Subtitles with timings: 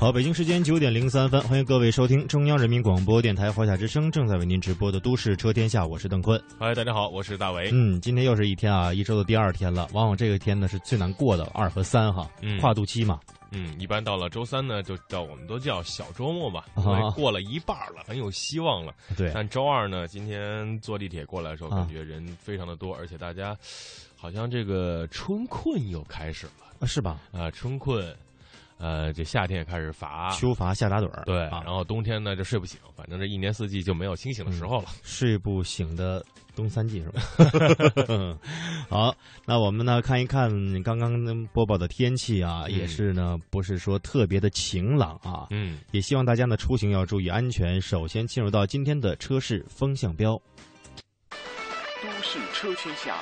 [0.00, 6.42] 好，北京时间九点零三分，欢迎各位收听中央人民广播电台华夏之声正在为您直播的《都市车天下》，我是邓坤。
[6.58, 7.68] 嗨，大家好，我是大伟。
[7.70, 9.86] 嗯，今天又是一天啊，一周的第二天了。
[9.92, 13.20] 往往这个天呢是最难过的，二和三哈，嗯跨度期嘛。
[13.50, 18.94] 嗯，一般到了周三呢，就叫我们都叫小周末吧，啊因为过了一半了，很有希望了。
[19.18, 23.54] 对，但周二呢，今天坐地铁过来的时候，啊感觉人非常的多，而且大家
[24.16, 27.20] 好像这个春困又开始了啊是吧？
[27.32, 28.16] 啊，春困，
[28.80, 30.30] 呃，这夏天也开始乏。
[30.30, 34.88] 秋乏夏打盹儿，对，啊然，后冬天呢就睡不醒，反正这一年四季就没有清醒的时候了。
[35.02, 36.24] 睡不醒的
[36.56, 37.20] 冬三季是吧？
[38.88, 39.14] 好，
[39.44, 40.50] 那我们呢看一看
[40.82, 47.78] 刚刚播报的天气啊，嗯也是呢不是说特别的晴朗啊，嗯，也希望大家呢出行要注意安全。
[47.80, 50.40] 首先进入到今天的车市风向标。
[52.02, 53.18] 都市车天下，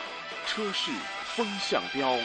[0.47, 0.93] 车市
[1.34, 2.17] 风向标。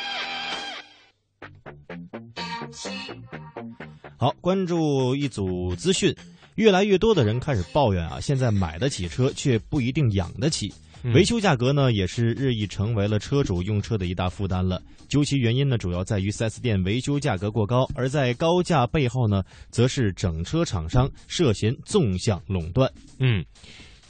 [4.18, 6.16] 好，关注一组资讯，
[6.56, 10.74] 越来越多的人开始抱怨啊，现在买得起车却不一定养得起。
[11.06, 14.82] 嗯维修价格呢，也是日益成为了车主用车的一大负担了。
[15.10, 22.90] 究其原因呢，主要在于 4S 店维修价格过高，而在高价背后呢，则是整车厂商涉嫌纵向垄断。
[23.20, 23.44] 嗯，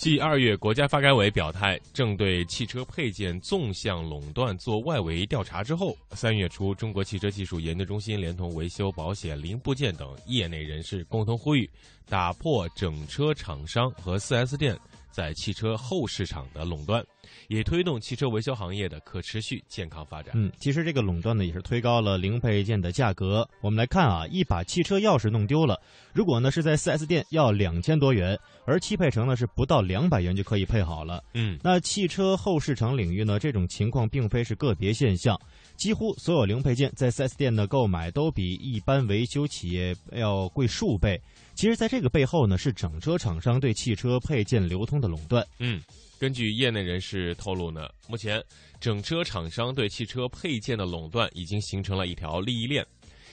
[0.04, 11.70] 继二月国家发改委表态正对汽车配件纵向垄断做外围调查之后，三月初，中国汽车技术研究中心连同维修保险零部件等业内人士共同呼吁，
[12.10, 14.78] 打破整车厂商和 4S 店
[15.10, 17.02] 在汽车后市场的垄断，
[17.48, 20.34] 也推动汽车维修行业的可持续健康发展。
[20.36, 23.48] 嗯，其实这个垄断呢，也是推高了零配件的价格。
[23.62, 25.80] 我们来看啊，一把汽车钥匙弄丢了，
[26.14, 31.24] 如果呢是在 4S 店要两千多元，而汽配城呢是不到两百元就可以配好了。
[31.34, 35.40] 嗯那汽车后市场领域呢，这种情况并非是个别现象，
[35.76, 41.20] 几乎所有零配件在 4S 店的购买都比一般维修企业要贵数倍。
[41.56, 45.46] 其实，在这个背后呢，是整车厂商对汽车配件流通的垄断。
[45.60, 45.80] 嗯，
[46.24, 48.42] 根据业内人士透露呢，目前
[48.80, 52.86] 整车厂商对汽车配件的垄断已经形成了一条利益链。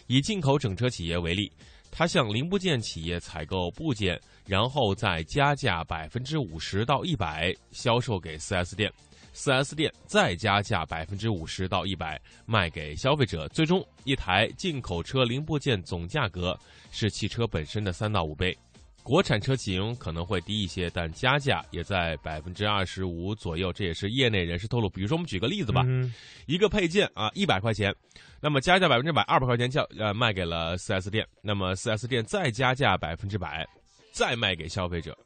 [0.09, 1.53] 以进口整车企业为例，
[1.93, 8.93] 它向零部件企业采购部件，然后再加价百分之五十到一百销售给 4S 店。
[9.33, 16.59] 4S 店再加价百分之五十到一百卖给消费者，最终一台进口车零部件总价格
[16.91, 18.59] 是汽车本身的三到五倍。
[19.03, 24.89] 国产车型可能会低一些，但加价也在百分之二十五左右，这也是业内人士透露。
[24.89, 26.13] 比如说，我们举个例子吧，嗯
[26.47, 27.95] 一个配件啊一百块钱，
[28.41, 33.67] 那么加价百分之百，二百块钱叫呃卖给了 4S 店，那么 4S 店再加价百分之百，
[34.13, 35.17] 再卖给消费者，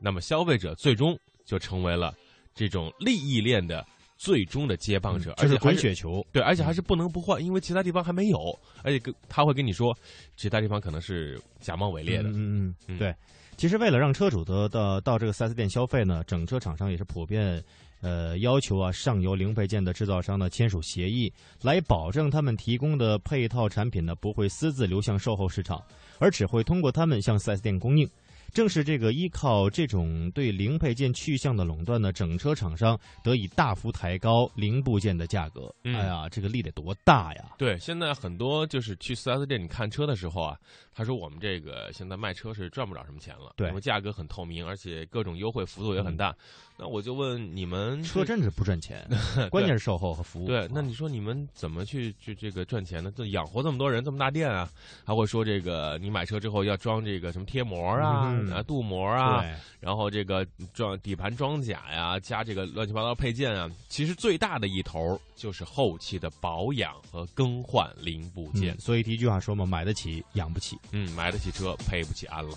[0.00, 2.14] 那么消费者最终就成为了
[2.54, 3.86] 这种利益链的
[4.20, 6.22] 最终的接棒者，嗯就是而且滚雪球。
[6.30, 8.38] 对，而且还是不能不换，因为其他地方还没有，
[8.82, 9.96] 而且跟他会跟你说，
[10.36, 12.28] 其他地方可能是假冒伪劣的。
[12.28, 13.14] 嗯嗯嗯嗯，对。
[13.56, 17.62] 其实为了让车主得到到这个 4S 店消费呢，整车厂商也是普遍，
[18.02, 21.32] 呃，要求啊上游零配件的制造商呢签署协议，
[21.62, 25.82] 来保证他们提供的配套产品呢不会私自流向售后市场，
[26.18, 28.06] 而只会通过他们向 4S 店供应。
[28.52, 35.72] 正是这个依靠这种对零配件去向的垄断呢，整车厂商得以大幅抬高零部件的价格。
[35.84, 37.44] 嗯哎呀，这个力得多大呀！
[37.58, 40.58] 对，现在很多就是去 4S 店你看车的时候啊，
[40.94, 46.34] 他说我们这个现在卖车是赚不了什么钱了，对因为价格很透明，而且各种优惠幅度也很大。
[46.76, 49.06] 那我就问你们车真是不赚钱，
[49.50, 50.46] 关键是售后和服务。
[50.46, 53.12] 对，那你说你们怎么去去这个赚钱呢？
[53.14, 54.66] 这养活这么多人，这么大店啊，
[55.04, 59.44] 还会说这个你买车之后要装这个什么贴膜啊、嗯啊镀膜啊，
[59.78, 68.80] 然后这个装底盘装甲呀，加这个乱七八糟配件啊，其实最大的一头就是后期的保养和更换零部件嗯。
[68.80, 70.78] 所以第一句话说嘛，买得起养不起。
[70.92, 72.56] 嗯，买得起车，赔不起安了。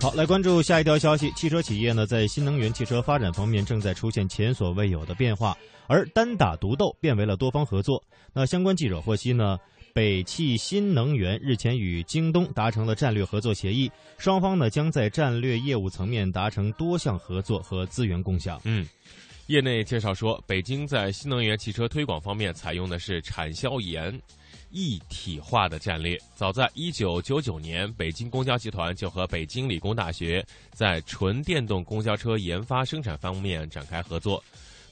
[0.00, 1.30] 好，来关注下一条消息。
[1.32, 5.56] 汽车企业呢，在新能源汽车发展方面正在出现前所未有的变化，
[5.86, 8.02] 而单打独斗变为了多方合作。
[8.32, 9.56] 那相关记者获悉呢，
[9.94, 13.88] 北汽新能源日前与京东达成了战略合作协议，
[14.18, 18.60] 双方呢将在战略业务层面达成多项合作和资源共享。
[18.64, 18.84] 嗯，
[19.46, 24.20] 业内介绍说，北京在新能源汽车推广方面采用的是产销研。
[24.72, 26.18] 一体化的战略。
[26.34, 34.42] 早在一九九九年，北京公交集团就和北京理工大学在纯电动公交车研发生产方面展开合作。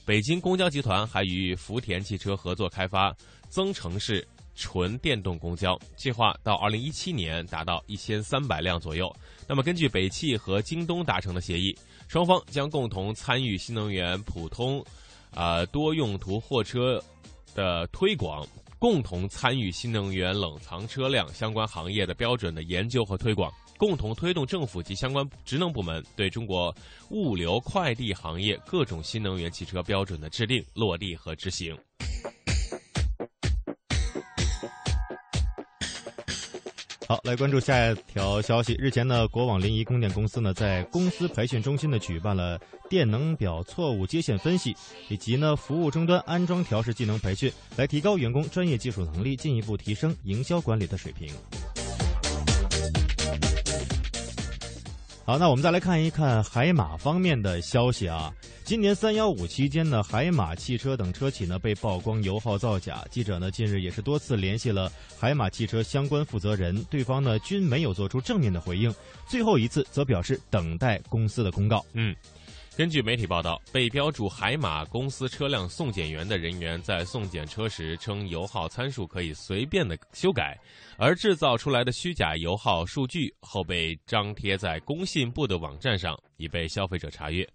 [0.05, 3.15] 北京公交集团还与福田汽车合作开发
[3.49, 9.13] 增程式纯电动公交，计划到二零一七年达到一千三百辆左右。
[9.47, 11.75] 那么，根据北汽和京东达成的协议，
[12.07, 14.83] 双方将共同参与新能源普通，
[15.33, 17.01] 啊多用途货车
[17.55, 18.45] 的推广。
[18.81, 26.75] 共同参与新能源冷藏车辆相关行业的标准的研究和推广，共同推动政府及相关职能部门对中国
[27.11, 31.77] 物流快递行业各种新能源汽车标准的制定、落地和执行。
[37.11, 38.73] 好，来关注下一条消息。
[38.79, 42.57] 日前呢，国网临沂供电公司呢，在公司培训中心呢，举办了
[42.89, 44.73] 电能表错误接线分析
[45.09, 51.27] 以及呢服务终端安装调试技能培训，来提高员工专业技术能力，进一步提升营销管理的水平。
[55.23, 58.33] 好，那我们再来看一看海马方面的消息啊。
[58.63, 63.05] 今年三幺五期间呢，海马汽车等车企呢被曝光油耗造假。
[63.11, 68.93] 记者呢近日也是多次联系了海马汽车相关负责人，对方呢均没有做出正面的回应。
[69.27, 71.85] 最后一次则表示等待公司的公告。
[71.93, 72.15] 嗯。
[72.77, 80.57] 根据媒体报道，被标注海马公司车辆送检员的人员在送检车时称油耗参数可以随便的修改，
[80.97, 87.47] 而制造出来的虚假油耗数据后被张贴在工信部的网站上，已被消费者查阅。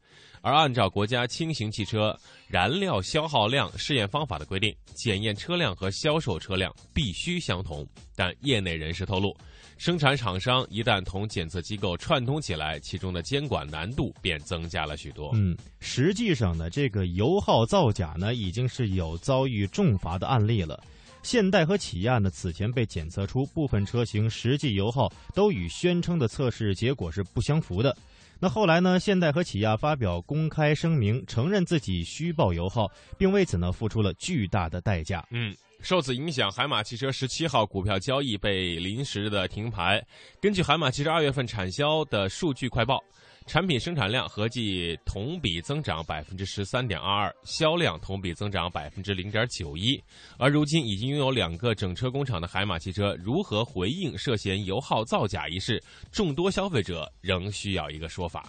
[0.46, 2.16] 而按照国家轻型汽车
[2.46, 7.84] 燃料消耗量试验方法的规定，检验车辆和销售车辆必须相同。
[8.14, 9.37] 但业内人士透露。
[9.76, 15.32] 生产厂商一旦同检测机构串通起来，其中的监管难度便增加了许多。
[15.34, 20.81] 嗯，实际上呢，这个油耗造假呢，已经是有遭遇重罚的案例了。
[21.25, 27.94] 现代和起亚呢，此前被检测出部分车型实际油耗都与宣称的测试结果是不相符的。
[28.38, 35.26] 那后来呢，现代和起亚发表公开声明，承认自己虚报油耗，并为此呢付出了巨大的代价。
[35.30, 35.54] 嗯。
[35.82, 40.02] 受此影响，海马汽车十七号股票交易被临时的停牌。
[40.40, 42.98] 根据海马汽车二月份产销的数据快报，
[43.46, 50.02] 产品生产量合计同比增长百分之十三点二二，销量同比增长百分之零点九一。
[50.37, 58.48] 而如今已经拥有两个整车工厂的海马汽车，如何回应涉嫌油耗造假一事，众多消费者仍需要一个说法。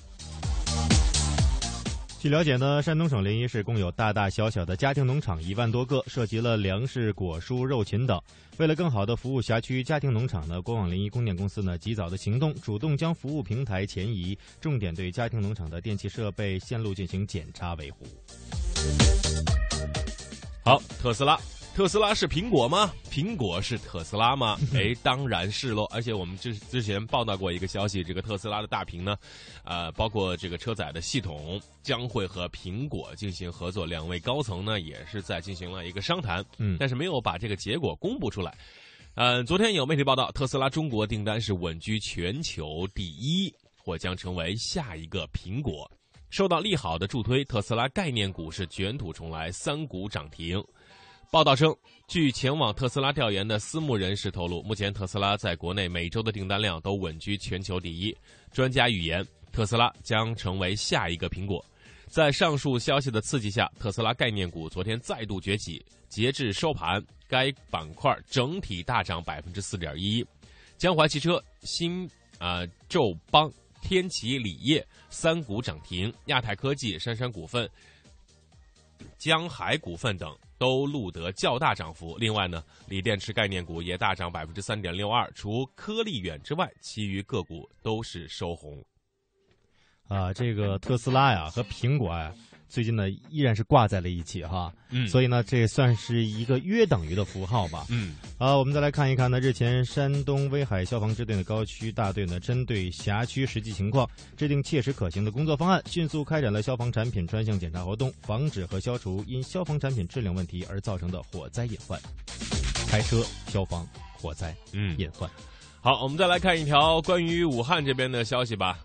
[2.27, 8.21] 据了解呢，山东省临沂市共有大大小小的家庭农场一万多个，涉及了粮食、果蔬、肉禽等。
[8.57, 18.05] 为了更好的服务辖区家庭农场呢，国网临沂供电公司呢及早的行动，主动将服务平台前移，重点对家庭农场的电气设备线路进行检查维护。
[20.65, 21.39] 好，特斯拉。
[21.77, 22.91] 特斯拉是苹果吗？
[23.11, 24.57] 苹果是特斯拉吗？
[24.73, 25.83] 哎，当然是喽！
[25.91, 29.15] 而且我们之之前报道过一个消息，这个特斯拉的大屏呢，
[29.63, 33.85] 呃，包括这个车载的系统将会和苹果进行合作。
[33.85, 38.57] 两位高层呢也是在进行了一个商谈，嗯，但是没有把这个结果公布出来。
[39.13, 45.87] 嗯，昨天有媒体报道，特斯拉中国订单是稳居全球第一，或将成为下一个苹果。
[46.31, 50.61] 受到利好的助推，特斯拉概念股是卷土重来，三股涨停。
[51.29, 51.75] 报道称，
[52.07, 58.15] 据前往特斯拉调研的私募人士透露，目前特斯拉在国内每周的订单量都稳居全球第一。
[58.53, 61.63] 专家预言，特斯拉将成为下一个苹果。
[62.07, 65.85] 在上述消息的刺激下，特斯拉概念股昨天再度崛起。
[66.07, 70.25] 截至收盘，该板块整体大涨百分之四点一。
[70.77, 77.69] 江淮汽车、新啊宙邦、天齐锂业三股涨停，亚太科技、杉杉股份、
[79.17, 80.35] 江海股份等。
[80.59, 82.17] 都录得较大涨幅。
[82.17, 88.83] 另外呢，锂电池概念股也大涨百分之三点六二，除科力远之外，其余个股都是收红。
[90.07, 92.33] 啊，这个特斯拉呀和苹果呀。
[92.69, 111.99] 最近呢，依然是挂在了一起哈，嗯，所以呢，这算是一个约等于的符号吧，嗯，好，我们再来看一看呢，日前山东威海消防支队的高区大队呢，针对辖区实际情况，制定切实可行的工作方案，迅速开展了消防产品专项检查活动，防止和消除因消防产品质量问题而造成的火灾隐患。
[112.89, 115.29] 开车、消防、火灾，嗯，隐患。
[115.81, 118.79] 好，我们再来看一条关于武汉这边的消息吧。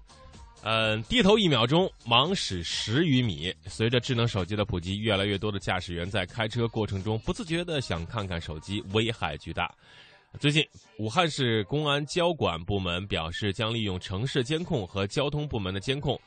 [0.64, 3.52] 嗯，低头一秒钟，忙驶十余米。
[3.66, 9.74] 随着智能手机的普及，越来越多的驾驶员在开车过程中不自觉的想看看手机，危害巨大。
[10.38, 10.64] 最近，
[10.98, 16.18] 武汉市公安交管部门表示，将利用城市监控和交通部门的监控，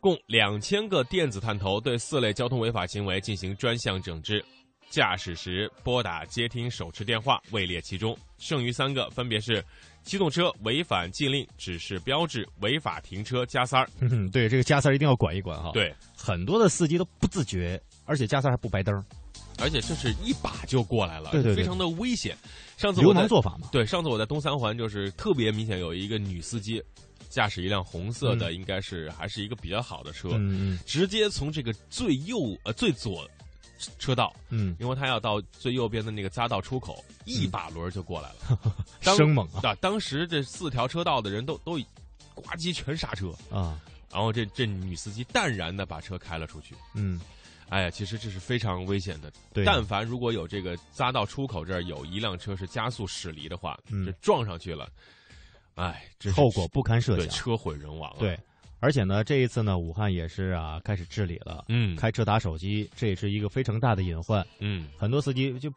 [0.00, 4.44] 共两千个电子探头，对四类交通违法行为进行专项整治。
[4.90, 9.62] 驾驶时拨打接听手持电话位列其中，剩余三个分别是
[10.02, 13.88] 机动车违反禁令指示标志、违法停车加塞儿。
[14.00, 19.04] 嗯， 对，这个加塞儿一定要管一管哈。，对，很多的司机都不自觉，而且加塞儿还不白灯儿，
[19.58, 22.36] 而且这是一把就过来了，对对对非常的危险。
[22.78, 23.68] 上次流我做法嘛。
[23.70, 26.82] 对上次我在东三环就是特别明显有一个女司机
[27.28, 33.28] 驾驶一辆红色的，嗯应该是还是一个比较好的车，嗯直接从这个最右呃最左
[33.98, 38.74] 车道，嗯因为他要到最右边的那个匝道出口，一把轮就过来了，
[39.16, 39.74] 生猛啊啊！
[39.80, 41.78] 当时这四条车道的人都都
[42.34, 43.80] 呱唧全刹车，啊，
[44.12, 46.74] 然后这这女司机淡然的把车开了出去。
[46.94, 47.20] 嗯，
[47.68, 49.32] 哎呀，其实这是非常危险的。
[49.52, 54.88] 对，但凡如果有这个匝道出口这儿有一辆车是加速驶离的话，嗯这撞上去了，
[55.74, 57.26] 哎，后果不堪设想。
[57.26, 58.16] 对车毁人亡啊。
[58.18, 58.38] 对，
[58.80, 64.46] 而且呢，这一次呢，武汉也是啊开始治理了，嗯，开车打手机，这也是一个非常大的隐患。
[64.60, 65.72] 嗯，很多司机就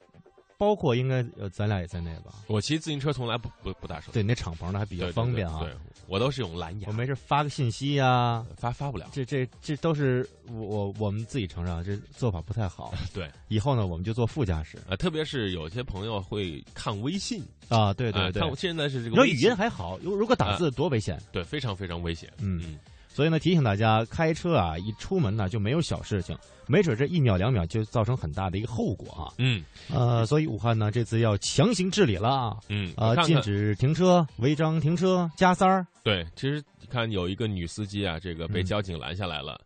[0.57, 2.33] 包括应该呃咱俩也在内吧？
[2.47, 5.59] 我骑自行车从来不不不打手机，对，那敞篷的还比较方便啊。
[5.61, 5.77] 对，对
[6.07, 9.07] 我都是用蓝牙我，没事发个信息呀、发发不了。
[9.13, 12.93] 这这这都是我我我们自己承认啊，这做法不太好。
[13.13, 17.93] 对，以后呢，我们就坐副驾驶呃，特别是有些朋友会看微信，啊。
[17.93, 21.19] 对对对，啊看现在是这个微信音还好，如如果打字多危险。
[21.31, 22.29] 对，非常非常危险。
[22.39, 22.77] 嗯嗯，
[23.13, 26.37] 所以呢，提醒大家，开车啊，一出门呢就没有小事情，
[26.67, 29.33] 没准这一秒两秒就造成很大的一个后果啊。
[29.37, 35.85] 嗯呃，所以武汉呢这次要强行治理了啊，嗯，呃，看看禁止停车、违章停车、加塞儿。
[36.03, 39.59] 对，其实你看有一个女司机啊，这个被嗯交警拦下来了。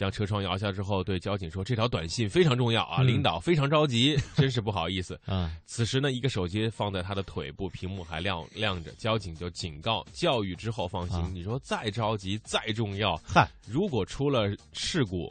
[0.00, 5.20] 将车窗摇下之后，对交警说：“这条短信非常重要啊，嗯领导非常着急，真是不好意思。
[5.28, 15.30] 啊，”此时呢，一个手机放在他的腿部，屏幕还亮亮着，交警就警告：“教育之后放心，啊你说再着急再重要，嗨，如果出了事故，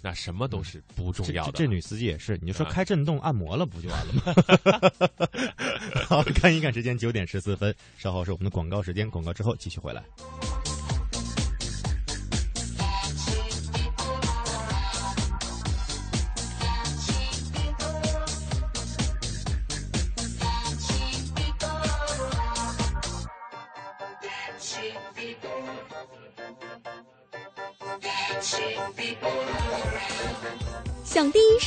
[0.00, 1.52] 那什么都是不重要的。
[1.52, 4.22] 这这这女司机也是，你就说啊开震动按摩了不就完了吗？
[6.08, 10.02] 好，看一看时间，九点十四分，稍后是我们的广告时间，广告之后继续回来。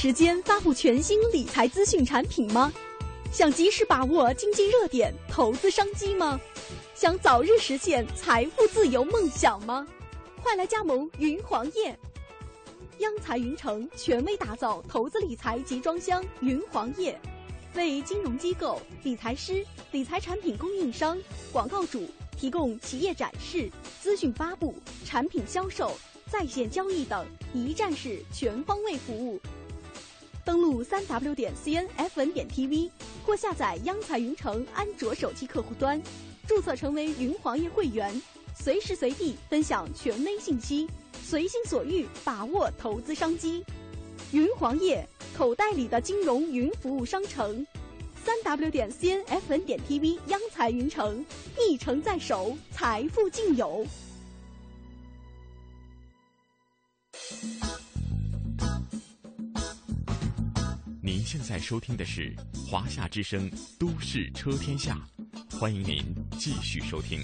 [0.01, 2.71] 时间发布全新理财资讯产品吗？
[3.33, 6.39] 想及时把握经济热点、投资商机吗？
[6.95, 9.85] 想早日实现财富自由梦想吗？
[10.41, 11.99] 快来加盟云黄页！
[12.99, 17.19] 央财云城权威打造投资理财集装箱云黄页，
[17.75, 23.69] 为金融机构、理财师、理财产品供应商、广告主提供企业展示、
[24.01, 25.91] 资讯发布、产品销售、
[26.25, 29.37] 在线交易等一站式全方位服务。
[30.49, 32.89] 登录三 w 点 cnfn 点 tv
[33.23, 36.01] 或下载央财云城安卓手机客户端，
[36.47, 38.19] 注册成为云黄页会员，
[38.55, 40.87] 随时随地分享权威信息，
[41.23, 43.63] 随心所欲把握投资商机。
[44.31, 47.63] 云黄页口袋里的金融云服务商城，
[48.25, 51.23] 三 w 点 cnfn 点 tv 央财云城，
[51.59, 53.85] 一城在手，财富尽有。
[61.31, 62.35] 现在收听的是
[62.67, 64.99] 华夏之声《都市车天下》，
[65.59, 66.03] 欢迎您
[66.39, 67.19] 继续收听。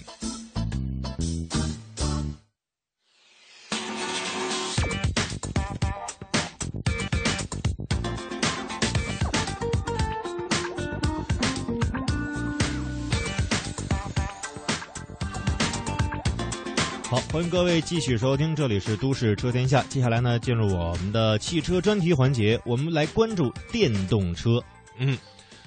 [17.35, 19.83] 欢迎各位继续收听，这里是都市车天下。
[19.89, 24.63] 接下来呢，进入我们的汽车专题环节，我们来关注电动车。
[24.97, 25.17] 嗯，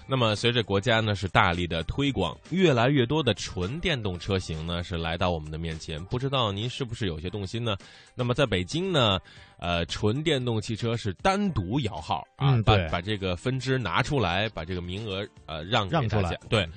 [0.06, 6.02] 那么随着国家呢是大力的推广，越来越多的纯电动车型呢是来到我们的面前。
[6.06, 7.76] 不知道您是不是有些动心呢？
[8.14, 9.20] 那么在北京呢，
[9.58, 16.68] 呃，纯电动汽车是单独摇号啊，把把这个分支拿出来，把这个名额呃让给让出来大家。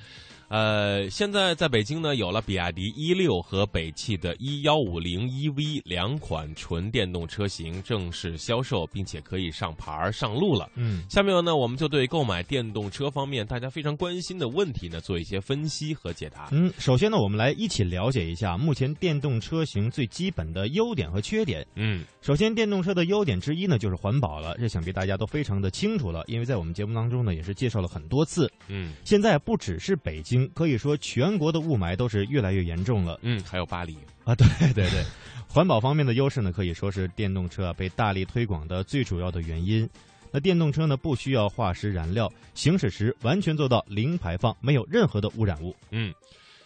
[0.52, 0.58] 对。
[0.58, 10.70] 呃，现在在北京呢，有了比亚迪 E 六和北汽的 E 幺五零 EV 两款纯电动车型正式销售，并且可以上牌上路了。
[10.74, 16.48] 嗯，下面呢，我们就对购买电动车方面大家非常关心的问题呢，做一些分析和解答。
[16.52, 21.66] 嗯，首先呢，我们来一起了解一下目前电动车型最基本的优点和缺点。
[21.76, 28.48] 嗯首先，电动车的优点之一呢，就是环保了，这想必大家都非常的清楚了，因为在我们节目当中呢，也是介绍了很多次。
[28.68, 33.96] 嗯现在不只是北京，可以说全国的雾霾都是越来越严重了嗯，还有巴黎。
[34.24, 34.34] 啊！
[34.34, 35.04] 对对对，
[35.48, 39.88] 环保方面的优势呢，可以说是电动车啊被大力推广的最主要的原因。
[40.30, 45.74] 那电动车呢，不需要化石燃料，行驶时完全做到零排放，没有任何的污染物。
[45.90, 46.14] 嗯。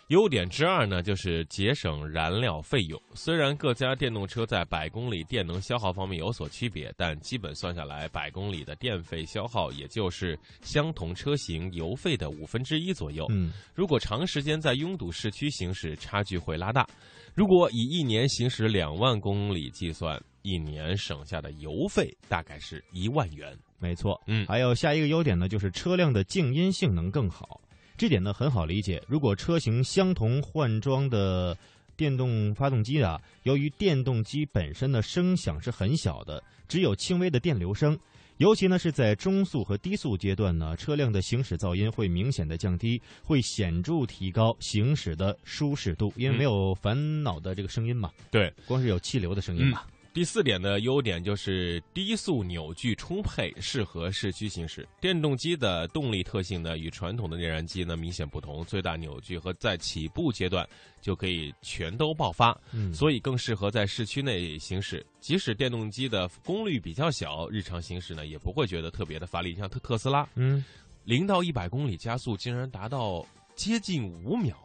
[0.09, 3.01] 优点之二呢，就是节省燃料费用。
[3.15, 13.27] 虽然各家电动车在百公里电能消耗方面有所区别，但基本算下来，百公里的电费消耗也就是相同车型油费的五分之一左右。
[13.31, 16.87] 嗯，如果长时间在拥堵市区行驶，差距会拉大。
[17.35, 23.59] 如果以一年行驶两万公里计算，一年省下的油费大概是一万元。
[23.81, 24.23] 没错。
[24.29, 27.61] 嗯，还有下一个优点呢，就是车辆的静音性能更好。
[27.97, 29.03] 这点呢很好理解。
[29.09, 31.57] 如果车型相同换装的
[31.97, 37.99] 电动发动机啊，由于电动机本身的声响是很小的，只有轻微的电流声，
[38.37, 48.11] 尤其呢是在中速和低速阶段呢，车辆的行驶噪音会明显的降低，会显著提高行驶的舒适度，因为没有烦恼的这个声音嘛。
[48.31, 49.83] 对，光是有气流的声音嘛。
[50.17, 54.89] 第四点的优点就是低速扭矩充沛，适合市区行驶。
[54.99, 60.67] 电动机的动力特性呢，与传统的内燃机呢明显不同，最大扭矩和在起步阶段
[61.03, 65.05] 就可以全都爆发，嗯，所以更适合在市区内行驶。
[65.21, 69.55] 即使电动机的功率比较小，日常行驶呢也不会觉得特别的乏力。
[69.55, 70.65] 像特特斯拉，嗯，
[71.05, 73.23] 零到一百公里加速竟然达到
[73.55, 74.57] 接近五秒。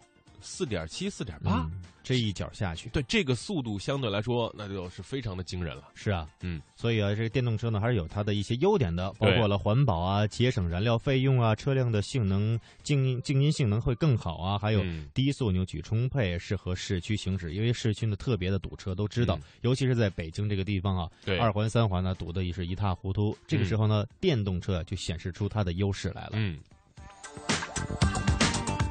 [0.41, 1.69] 四点七、四点八，
[2.03, 5.83] 这一脚下去，对这个速度相对来说，那就是非常的惊人了。
[5.93, 14.83] 是啊，嗯，所以啊，这个电动车呢，还是有它的一些优点的，包括了环保啊、节省燃料费用啊、车辆的性能静音静音性能会更好啊，还有
[15.13, 17.53] 低速扭矩充沛，适合市区行驶。
[17.53, 23.37] 因为市区呢特别的堵车，都知道，尤其是在北京这个地方啊，二环、三环呢堵得也是一塌糊涂。
[23.47, 26.31] 这个时候呢，电动车就显示出它的优势来了。
[26.33, 26.59] 嗯。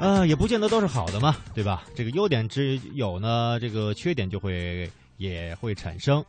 [0.01, 1.83] 呃，也不见得都是好的嘛，对吧？
[1.93, 6.25] 这个优点之有呢，这个缺点就会也会产生。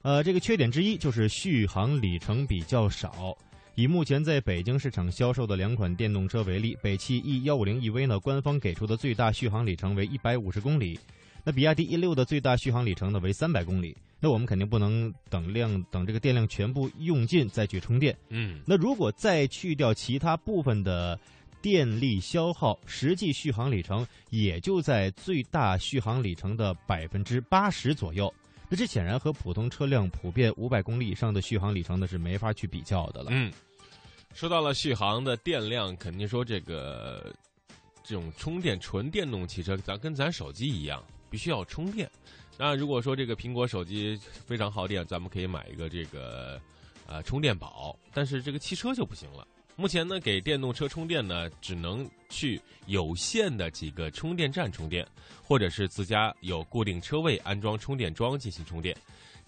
[0.00, 3.36] 呃，这个缺点之一就是续航里程比较少。
[3.74, 10.98] 以目前在北京市场销售的两款电动车为例，北汽 E 幺五零 EV 呢，官方给出的最大续航里程为一百五十公里，
[11.44, 13.94] 那比亚迪 E 六的最大续航里程呢为三百公里。
[14.18, 18.16] 那我们肯定不能等量等这个电量全部用尽再去充电。
[18.30, 21.20] 嗯，那如果再去掉其他部分的。
[21.62, 28.32] 电力消耗实际续航里程也就在最大续航里程的百分之八十左右，
[28.68, 33.28] 那这显然和普通车辆普遍五百公里以上的续航里程呢是没法去比较的了。
[33.30, 33.52] 嗯，
[34.34, 37.34] 说到了续航的电量，肯定说这个
[38.02, 42.10] 这种充电纯电动汽车，咱跟咱手机一样，必须要充电。
[42.56, 46.60] 那如果说这个苹果手机非常耗电，咱们可以买一个这个
[47.06, 49.46] 呃充电宝，但是这个汽车就不行了。
[49.80, 55.08] 目前呢，给电动车充电呢，只能去有限的几个充电站充电，
[55.42, 58.94] 或者是自家有固定车位安装充电桩进行充电。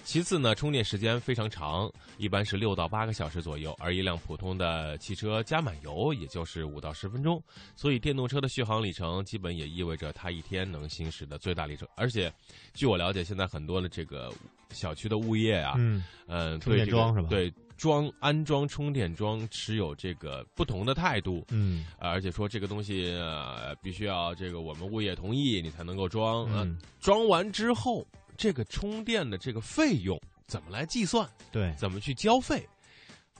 [0.05, 7.41] 其次呢，充电时间非常长，一般是六到八个小时左右，而一辆普通的汽车加满油也就是五到十分钟。
[7.77, 11.87] 所以电动车的续航里程基本也意味着它一天能行驶的最大里程。
[11.95, 12.33] 而且，
[12.73, 14.33] 据我了解，现在很多的这个
[14.71, 17.29] 小区的物业啊，嗯，嗯，充电桩是吧？
[17.29, 17.53] 对。
[17.83, 30.17] 装安装充电桩持有这个不同的态度，嗯，而且说这个东西呃必须要这个我们物业同意你才能够装，嗯，装完之后这个充电的这个费用
[30.47, 31.29] 怎么来计算？
[31.51, 32.65] 对，怎么去交费？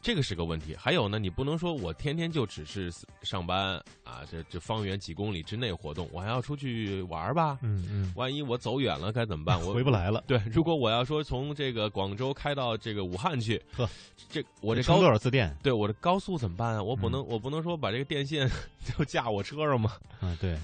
[0.03, 7.57] 这个是个问题，还有呢，你不能说我天天就只是上班啊，这这方圆几公里之内活动，我还要出去玩吧？
[7.63, 9.61] 嗯嗯，万一我走远了该怎么办？
[9.65, 10.25] 我 回不来了。
[10.27, 13.89] 对，如果我要说从这个广州开到这个武汉去，呵，
[14.29, 15.57] 这我这高多少次电？
[15.63, 16.83] 对，我的高速怎么办啊？
[16.83, 18.51] 我不能，我不能说把这个电线
[18.85, 19.93] 就架我车上吗？
[20.21, 20.59] 啊，对。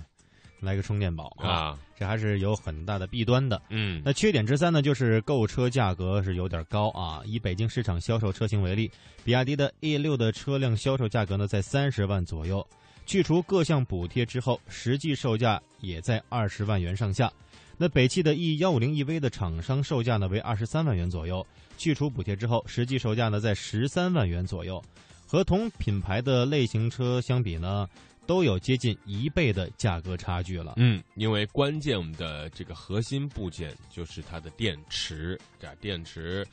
[0.60, 3.60] 来个充电宝啊，这还是有很大的弊端的。
[3.68, 7.22] 嗯，那缺点之三呢，就是购车价格是有点高啊。
[7.24, 8.90] 以北京市场销售车型为例，
[9.24, 12.66] 比亚迪的 E 六的车辆销售价格呢在三十万左右，
[13.06, 17.32] 去除各项补贴之后，实际售价也在二十万元上下。
[17.76, 24.82] 那北汽的 E 幺五零 EV 的厂商售价呢为二十三万元左右，去除补贴之后，实际售价呢在十三万元左右，
[25.24, 27.88] 和同品牌的类型车相比呢。
[28.28, 30.74] 都有接近一倍的价格差距了。
[30.76, 36.46] 嗯，因为关键的这个核心部件就是它的电池，这电池。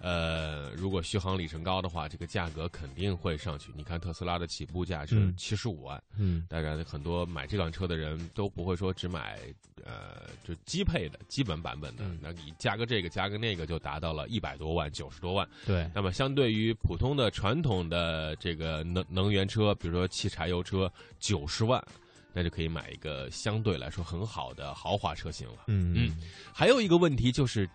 [0.00, 3.72] 呃，如果续航里程高的话，这个价格肯定会上去。
[3.74, 9.40] 你看特斯拉的起步价是七十五万，嗯，当然很多买这辆车的人都不会说只买
[9.84, 15.48] 呃就低配的基本版本的，那你加个这个加个那个就达到了一百多万、九十多万。
[15.66, 21.84] 对，那么相对于普通的传统的这个能能源车，比如说汽柴油车，九十万，
[22.32, 25.64] 那就可以买一个相对来说很好的豪华车型了。
[25.66, 26.16] 嗯嗯，
[26.54, 27.68] 还有一个问题就是。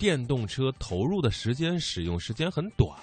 [0.00, 2.96] 电动车投入的时间、使用时间很短，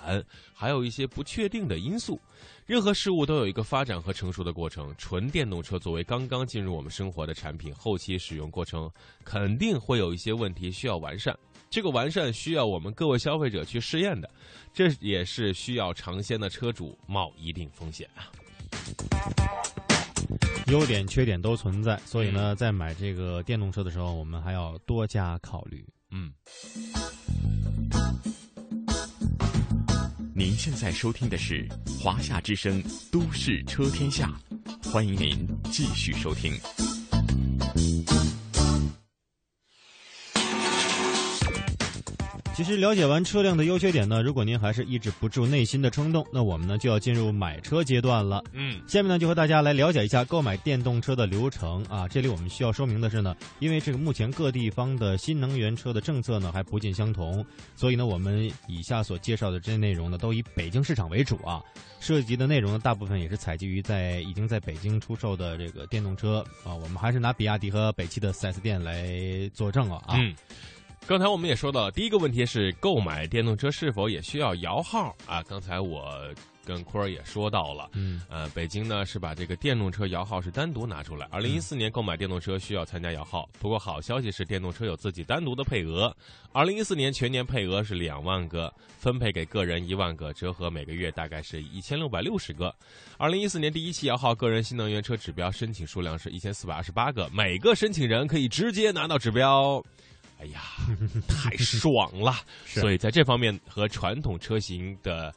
[0.51, 2.19] 还有一些不确定的因素。
[2.65, 4.91] 任何事物都有一个发展和成熟的过程。
[4.97, 8.91] 纯电动车作为刚刚进入我们生活的产品，后期使用过程
[9.23, 11.37] 肯定会有一些问题需要完善。
[11.69, 14.27] 这个完善需要我们各位消费者去试验的，
[14.73, 18.25] 这也是需要尝鲜的车主冒一定风险啊。
[20.65, 25.85] 优点缺点都存在，所以呢，在买这个电动车的时候，我们还要多加考虑。
[26.11, 26.31] 嗯。
[30.35, 31.67] 您现在收听的是
[31.99, 34.31] 《华夏之声·都市车天下》，
[34.91, 36.53] 欢迎您继续收听。
[42.57, 48.43] 其实了解完车辆的优缺点呢，如果您还是抑制不住内心的冲动，那我们呢就要进入买车阶段了。
[48.51, 52.07] 嗯，下面呢就和大家来了解一下购买电动车的流程啊。
[52.07, 61.61] 这里我们需要说明的是呢，因为这个目前各地方的新能源车的政策呢还不尽相同，所以呢我们以下所介绍的这些内容呢都以北京市场为主啊。
[61.99, 66.73] 涉及的内容呢大部分也是采集于在已经在北京出售的这个电动车啊。
[66.73, 70.15] 我们还是拿比亚迪和北汽的 4S 店来作证了啊。
[70.17, 70.33] 嗯。
[71.07, 75.41] 刚才我们也说到了，第一个问题是购买电动车是否也需要摇号啊？
[75.43, 76.13] 刚才我
[76.65, 81.25] 跟坤儿也说到了，嗯，呃，北京呢是把这个电动车摇号是单独拿出来。
[81.31, 86.13] 二零一四年购买电动车需要参加摇号，不过好消息是电动车有自己单独的配额。
[86.51, 92.75] 二零一四年全年配额是两万个，分配给个人一万个，折合每个月大概是一千六百六十个。
[93.17, 99.81] 二零一四年第一期摇号个人新能源车指标申请数量是一千四百二十八个，每个申请人可以直接拿到指标。
[100.39, 100.61] 哎呀，
[101.27, 102.33] 太爽了！
[102.65, 105.33] 所以在这方面和传统车型的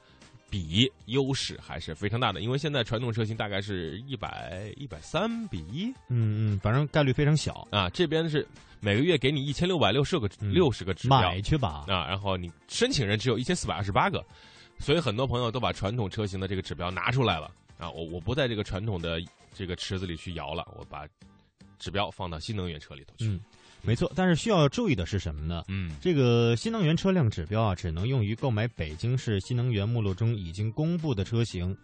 [0.50, 2.40] 比优势还是非常大的。
[2.40, 7.88] 因为现在传统车型大概是一百一百三比一，嗯嗯，反正概率非常小啊。
[7.90, 8.46] 这边是
[8.80, 12.06] 每个月给你一千六百六十个六十个指标，买去吧啊！
[12.06, 14.24] 然后你申请人只有一千四百二十八个，
[14.78, 17.88] 所以很多朋友都把传统车型的这个指标拿出来了啊！
[17.90, 19.20] 我我不在这个传统的
[19.54, 21.06] 这个池子里去摇了，我把
[21.78, 23.40] 指标放到新能源车里头去。
[23.82, 25.64] 没错，但是需要注意的是什么呢？
[25.68, 31.76] 嗯，这个新能源车辆指标啊，只能用于购买北京市新能源目录中已经公布的车型。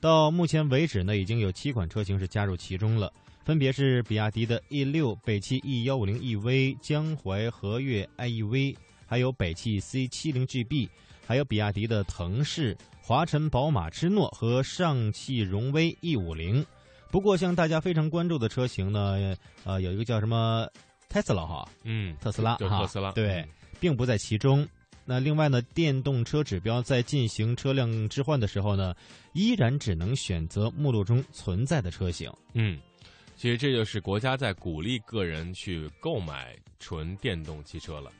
[0.00, 3.12] 到目前为止呢，已经有七款车型是加入其中了，
[3.44, 8.74] 分别是比亚迪的 E 六、北汽 E 幺五零 EV、江淮和悦 iEV，
[9.06, 10.88] 还有北汽 C 七零 GB，
[11.26, 16.64] 还有比亚迪的腾势、华晨宝马之诺和上汽荣威 E 五零。
[17.10, 20.66] 不过，像大家非常关注的车型呢，呃，有一个叫什么？
[21.12, 23.46] 特斯拉哈，嗯，特斯拉哈，特斯拉对，
[23.78, 24.66] 并不在其中。
[25.04, 28.94] 那另外呢，电动车指标在进行车辆置换的时候呢，
[29.34, 32.32] 依然只能选择目录中存在的车型。
[32.54, 32.80] 嗯，
[33.36, 38.10] 其实这就是国家在鼓励个人去购买纯电动汽车了。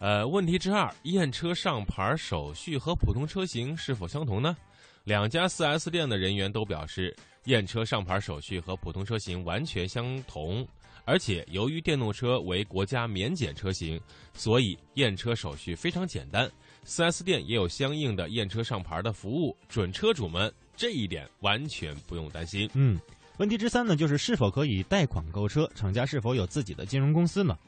[0.00, 4.56] 呃，问题之二，验车上牌手续和普通车型是否相同呢？
[5.04, 10.66] 两家 4S 店的人员都表示，验车上牌手续和普通车型完全相同。
[11.04, 14.00] 而且，由于电动车为国家免检车型，
[14.34, 16.50] 所以验车手续非常简单。
[16.86, 22.68] 4S 店也有相应的验车上牌的服务，准车主们这一点完全不用担心。
[22.74, 22.98] 嗯，
[23.38, 25.70] 问题之三呢，就是是否可以贷款购车？
[25.74, 27.58] 厂家是否有自己的金融公司呢？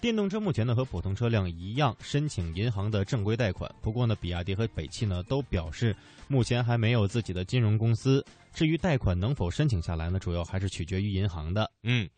[0.00, 5.96] 电动车目前呢和普通车辆一样申请银行的正规贷款，不过呢，比亚迪和北汽呢都表示
[6.28, 8.24] 目前还没有自己的金融公司。
[8.52, 11.70] 至于贷款能否申请下来呢，主要还是取决于银行的。
[11.82, 12.08] 嗯。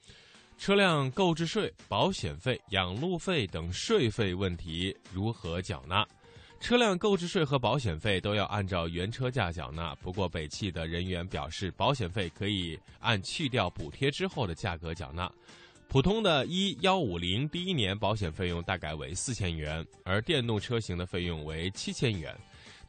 [0.60, 6.06] 车辆购置税、保险费、养路费等税费问题如何缴纳？
[6.60, 9.94] 车辆购置税和保险费都要按照原车价缴纳。
[10.02, 15.32] 不过，北汽的人员表示，保险费可以按去掉补贴之后的价格缴纳。
[15.88, 22.36] 普通的一幺五零第一年保险费用大概为四千元，而电动车型的费用为七千元。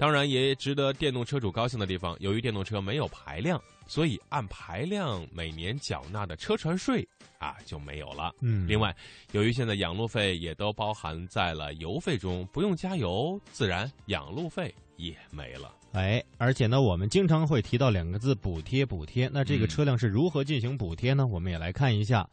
[0.02, 8.34] 当然，也值得电动车主高兴的地方，由于电动车没有排量，所以按排量每年缴纳的车船税啊就没有了。
[8.42, 8.96] 嗯，另外，
[9.32, 15.72] 由于现在养路费也都包含在了油费中，不用加油，自然养路费也没了。
[15.92, 19.30] 哎，而且呢，我们经常会提到两个字“补贴”，补贴。
[19.32, 21.28] 那这个车辆是如何进行补贴呢？
[21.28, 22.28] 我们也来看一下，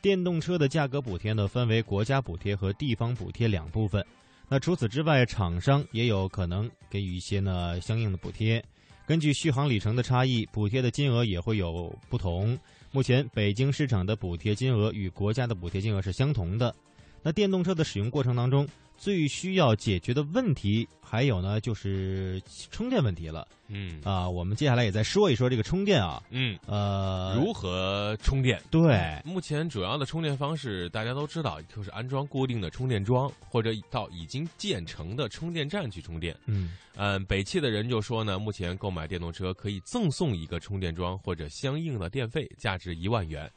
[0.00, 4.06] 电动车的价格补贴呢，分为国家补贴和地方补贴两部分。
[4.48, 8.64] 那除此之外，厂商也有可能给予一些呢相应的补贴。
[9.06, 12.58] 根据续航里程的差异，补贴的金额也会有不同。
[12.90, 16.74] 目前北京市场的补贴金额与国家的补贴金额是相同的。
[17.22, 18.66] 那电动车的使用过程当中，
[18.98, 24.28] 最需要解决的问题，还有呢就是充电问题了嗯啊。
[24.28, 28.60] 我们接下来也再说一说这个充电啊，嗯，呃，如何充电？
[28.70, 36.36] 对，目前主要的充电方式大家都知道，就是安装固定的充电桩，或者到已经建成的充电站去充电。
[36.46, 43.48] 嗯嗯，北汽的人就说呢，目前购买电动车可以赠送一个充电桩或者相应的电费，价值一万元。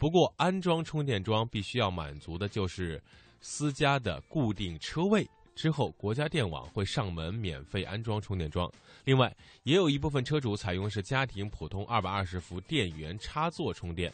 [0.00, 2.98] 不过，安装充电桩必须要满足的就是
[3.42, 5.28] 私家的固定车位。
[5.54, 8.72] 之后，国家电网会上门免费安装充电桩。
[9.04, 9.30] 另外，
[9.62, 14.10] 也有一部分车主采用是家庭普通二百二十伏电源插座充电，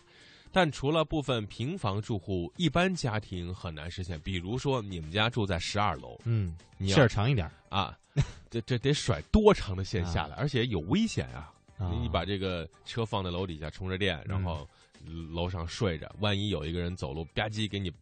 [0.50, 4.18] 但除了部分平房住户，一般家庭很难实现。
[4.22, 7.96] 比如说，你们家住在十二楼，嗯，你要线儿长一点啊，
[8.50, 11.52] 这这得甩多长的线下来，而且有危险啊！
[11.78, 14.68] 你把这个车放在楼底下充着电，然后
[15.32, 17.92] 楼上睡着，万一有一个人走路吧唧给你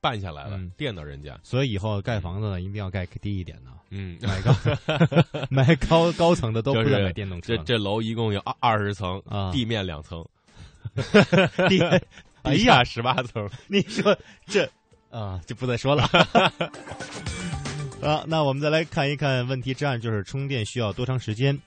[0.00, 0.70] 绊下来了，嗯。
[0.76, 4.54] 电到人家，所以以后盖房子呢，一定要盖低一点的，嗯， 买高
[5.50, 7.56] 买高高层的都不就是能买电动车。
[7.56, 7.62] 这。
[7.64, 9.50] 这楼一共有二二十层，啊。
[9.52, 10.24] 地面两层，
[11.68, 11.80] 地，
[12.42, 14.68] 哎地呀下，十八层，你说这
[15.10, 16.04] 啊，就不再说了。
[18.00, 21.58] 啊，那我们再来看一看问题之二，就是充电需要多长时间？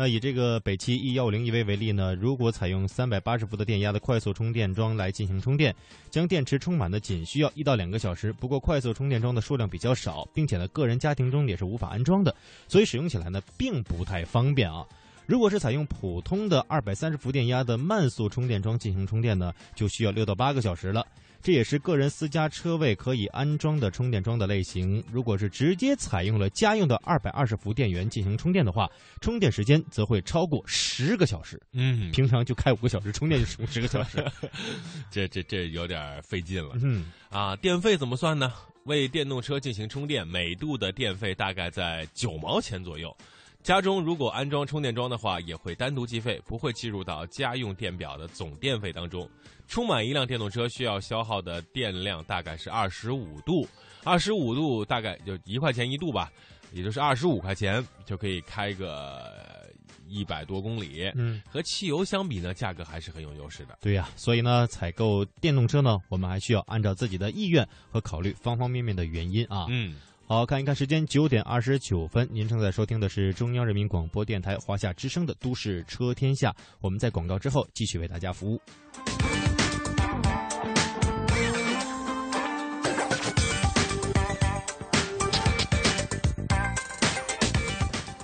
[0.00, 5.76] 那以这个北汽 E 幺五零 EV 为例呢，如果采用三百八十伏的电压的快速充电桩来进行充电，
[6.08, 8.32] 将电池充满的仅需要一到两个小时。
[8.32, 12.34] 不过快速充电桩的数量比较少，并且呢，个人家庭中也是无法安装的，
[12.66, 14.86] 所以使用起来呢并不太方便啊。
[15.26, 21.06] 如果是采用普通的二百三十伏电压的慢速充电桩进行充电呢，就需要六到八个小时了。
[21.42, 25.02] 这也是个人私家车位可以安装的充电桩的类型。
[25.10, 31.60] 如果是直接采用了家用的二百二十伏电源进行充电的话，充电时间则会超过十个小时。
[31.72, 34.24] 嗯，平常就开五个小时，充电就充十个小时。
[35.10, 37.56] 这这这有点费劲了嗯啊！
[37.56, 38.52] 电费怎么算呢？
[38.84, 43.14] 为电动车进行充电，每度的电费大概在九毛钱左右。
[43.62, 49.28] 家中如果安装充电桩的话，也会单独计费，不会计入到家用电表的总电费当中。
[49.68, 53.68] 充满一辆电动车需要消耗的电量大概是二十五度，
[54.02, 56.32] 二十五度大概就一块钱一度吧，
[56.72, 59.70] 也就是二十五块钱就可以开个
[60.08, 61.08] 一百多公里。
[61.14, 63.78] 嗯，和汽油相比呢，价格还是很有优势的。
[63.80, 69.66] 对呀、所以呢，采购电动车呢，我们还需要按照自己的意愿和考虑方方面面的原因啊。
[69.68, 69.94] 嗯，
[70.30, 78.60] 好看一看时间，九点二十九分，您正在收听的是中央人民广播电台华夏之声的《都市车天下》，我们在广告之后继续为大家服务。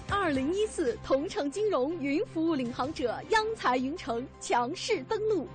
[0.08, 5.48] 二零一四同城金融云服务领航者央财云城强势登陆，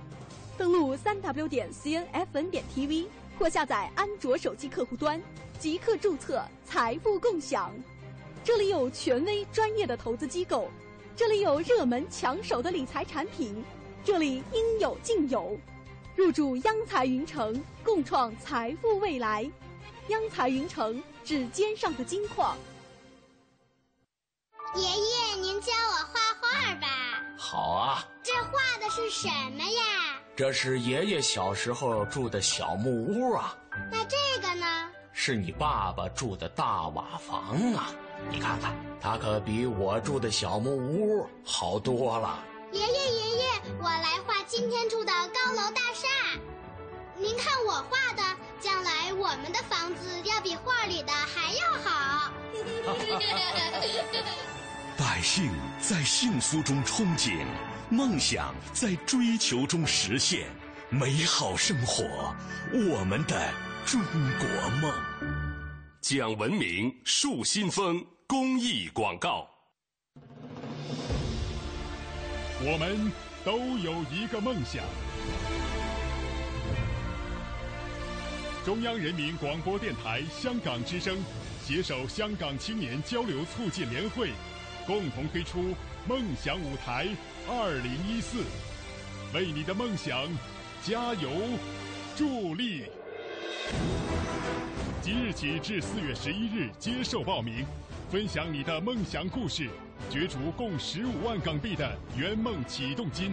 [0.58, 3.06] 登录三 w 点 cnfn 点 tv
[3.38, 5.18] 或下载安卓手机客户端，
[5.62, 7.72] 即刻注册财富共享。
[8.42, 10.68] 这里有权威专业的投资机构，
[11.14, 13.64] 这里有热门抢手的理财产品，
[14.04, 15.56] 这里应有尽有。
[16.16, 19.48] 入驻央财云城，共创财富未来。
[20.08, 22.56] 央财云城，指尖上的金矿。
[24.74, 26.88] 爷爷，您教我画画吧。
[27.38, 30.20] 好啊，这画的是什么呀？
[30.34, 33.56] 这是爷爷小时候住的小木屋啊，
[33.92, 34.90] 那这个呢？
[35.12, 37.90] 是你爸爸住的大瓦房啊。
[38.30, 42.42] 你看看，它可比我住的小木屋好多了。
[42.72, 43.44] 爷爷，爷爷，
[43.80, 46.08] 我来画今天住的高楼大厦。
[47.18, 48.22] 您看我画的，
[48.60, 52.32] 将来我们的房子要比画里的还要好。
[54.96, 57.44] 百姓在幸福中憧憬，
[57.88, 60.48] 梦想在追求中实现，
[60.88, 62.32] 美好生活，
[62.72, 63.52] 我们的
[63.84, 64.00] 中
[64.38, 64.92] 国梦。
[66.00, 69.48] 讲文明树新风公益广告。
[72.60, 73.10] 我们
[73.44, 74.84] 都有一个梦想。
[78.64, 81.18] 中央人民广播电台香港之声
[81.64, 84.30] 携手香港青年交流促进联会，
[84.86, 85.74] 共同推出
[86.08, 87.08] “梦想舞台
[87.48, 88.44] 二零一四”，
[89.34, 90.28] 为你的梦想
[90.82, 91.30] 加油
[92.16, 92.84] 助力。
[95.00, 97.64] 即日起至四月十一日接受报名，
[98.10, 99.68] 分享你的梦想故事，
[100.08, 103.32] 角逐共十五万港币的圆梦启动金。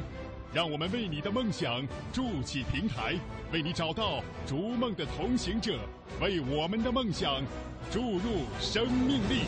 [0.51, 3.13] 让我们为你的梦想筑起平台，
[3.53, 5.77] 为你找到逐梦的同行者，
[6.19, 7.43] 为我们的梦想
[7.91, 9.43] 注入生命力。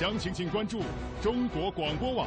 [0.00, 0.82] 详情请关注
[1.22, 2.26] 中国广播网，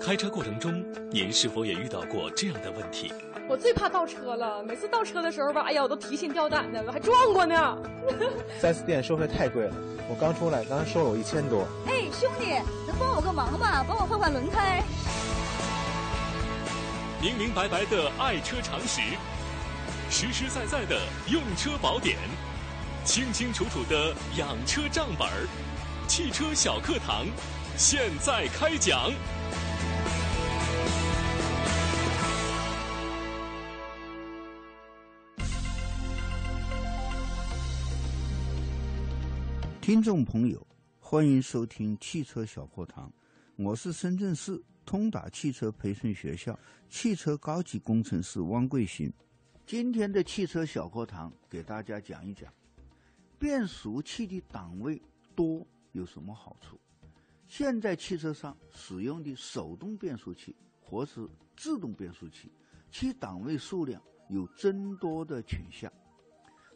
[0.00, 3.12] 开车过程中，您是否也遇到过这样的问题？
[3.48, 7.78] 我最怕倒车了，每次倒车的时候吧，哎呀，我都提心吊胆的，我还撞过呢。
[8.60, 9.74] 四 S 店收费太贵了，
[10.08, 11.66] 我刚出来，刚收了我一千多。
[11.86, 12.50] 哎，兄弟，
[12.86, 13.84] 能帮我个忙吗？
[13.86, 14.82] 帮我换换轮胎。
[17.20, 19.00] 明明白白的爱车常识，
[20.08, 22.16] 实实在在的用车宝典，
[23.06, 25.46] 清清楚楚的养车账本儿，
[26.08, 27.24] 汽车小课堂，
[27.76, 29.12] 现在开讲。
[39.80, 40.66] 听众朋友，
[40.98, 43.08] 欢迎收听汽车小课堂，
[43.54, 46.58] 我是深圳市通达汽车培训学校
[46.90, 49.12] 汽车高级工程师汪贵新。
[49.64, 52.52] 今天的汽车小课堂给大家讲一讲，
[53.38, 55.00] 变速器的档位
[55.34, 56.78] 多有什么好处？
[57.46, 62.50] 现在汽车上使用的手动变速器或是自动变速器，
[62.90, 65.92] 其档位数量有增多的倾向。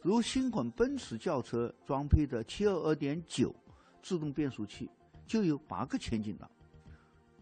[0.01, 3.53] 如新款奔驰轿车装配的722.9
[4.01, 4.89] 自动变速器
[5.27, 6.49] 就有八个前进档，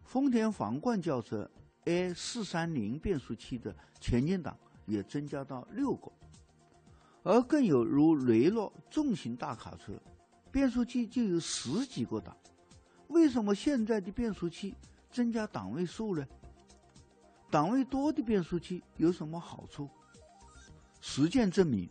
[0.03, 1.49] 丰田皇冠轿车
[1.85, 6.11] A430 变速器的前进档也增加到六个，
[7.23, 9.93] 而更有如雷诺重型大卡车，
[10.51, 12.35] 变速器就有十几个档。
[13.07, 14.73] 为什么现在的变速器
[15.11, 16.25] 增加档位数呢？
[17.51, 19.89] 档位多的变速器有什么好处？
[21.01, 21.89] 实践证明。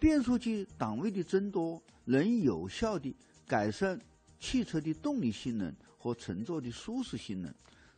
[0.00, 4.00] 变速器档位的增多，能有效地改善
[4.38, 7.52] 汽车的动力性能和乘坐的舒适性能，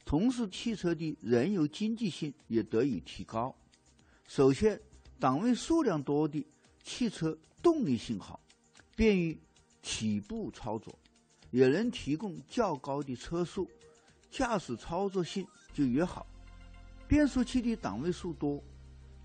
[0.06, 3.54] 同时汽车的燃油经济性也得以提高。
[4.26, 4.80] 首先，
[5.18, 6.42] 档位数量多的
[6.82, 8.40] 汽车动力性好，
[8.96, 9.38] 便于
[9.82, 10.98] 起步操作，
[11.50, 13.68] 也能提供较高的车速，
[14.30, 16.26] 驾驶操作性就越好。
[17.06, 18.62] 变速器的档位数多，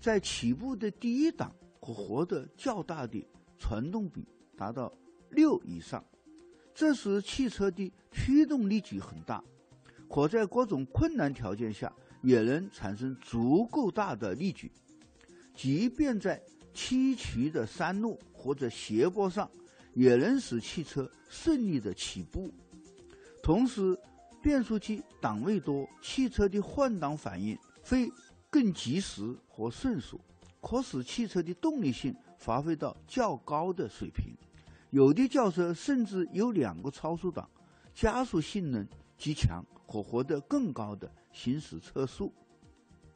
[0.00, 1.54] 在起步的第一档。
[1.78, 3.24] 可获得较大的
[3.60, 4.92] 传动比，达到
[5.30, 6.04] 六以上。
[6.74, 9.40] 这时汽车的驱动力矩很大，
[10.10, 14.72] 可在各种困难条件下也能产生足够大的力矩。
[15.54, 16.42] 即便在
[16.76, 19.50] 崎岖的山路或者斜坡上，
[19.94, 22.52] 也能使汽车顺利的起步。
[23.42, 23.98] 同时，
[24.42, 28.12] 变速器档位多，汽车的换挡反应会
[28.50, 30.20] 更及时和迅速。
[30.60, 34.34] 可使汽车的动力性发挥到较高的水平，
[34.90, 37.48] 有的轿车甚至有两个超速档，
[37.94, 38.86] 加速性能
[39.16, 42.32] 极强，可获得更高的行驶车速。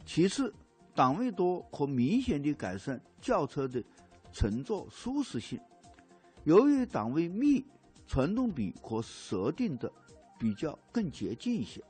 [0.07, 0.55] 其次，
[1.01, 3.83] 档位多可明显的改善轿车的
[4.35, 5.59] 乘坐舒适性。
[6.45, 7.65] 由于档位密，
[8.07, 9.91] 传动比可设定的
[10.39, 11.83] 比较更接近一些，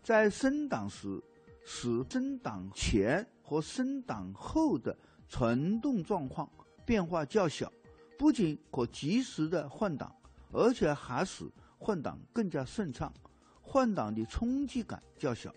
[0.00, 1.20] 在升档时
[1.64, 3.26] 使升档前。
[3.42, 4.96] 和升档后的
[5.28, 6.48] 传动状况
[6.86, 7.70] 变化较小，
[8.16, 10.14] 不仅可及时的换挡，
[10.52, 11.44] 而且还使
[11.76, 13.12] 换挡更加顺畅，
[13.60, 15.52] 换挡的冲击感较小，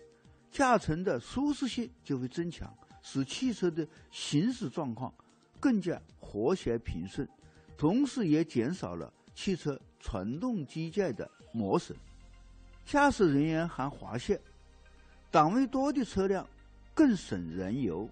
[0.50, 5.12] 驾乘的舒适性就会增强，使汽车的行驶状况
[5.60, 7.28] 更加和谐平顺，
[7.76, 11.96] 同时也减少了汽车传动机件的磨损，
[12.84, 14.40] 驾驶人员还发现，
[15.30, 16.46] 档位多的车辆。
[16.94, 18.10] 更省燃油，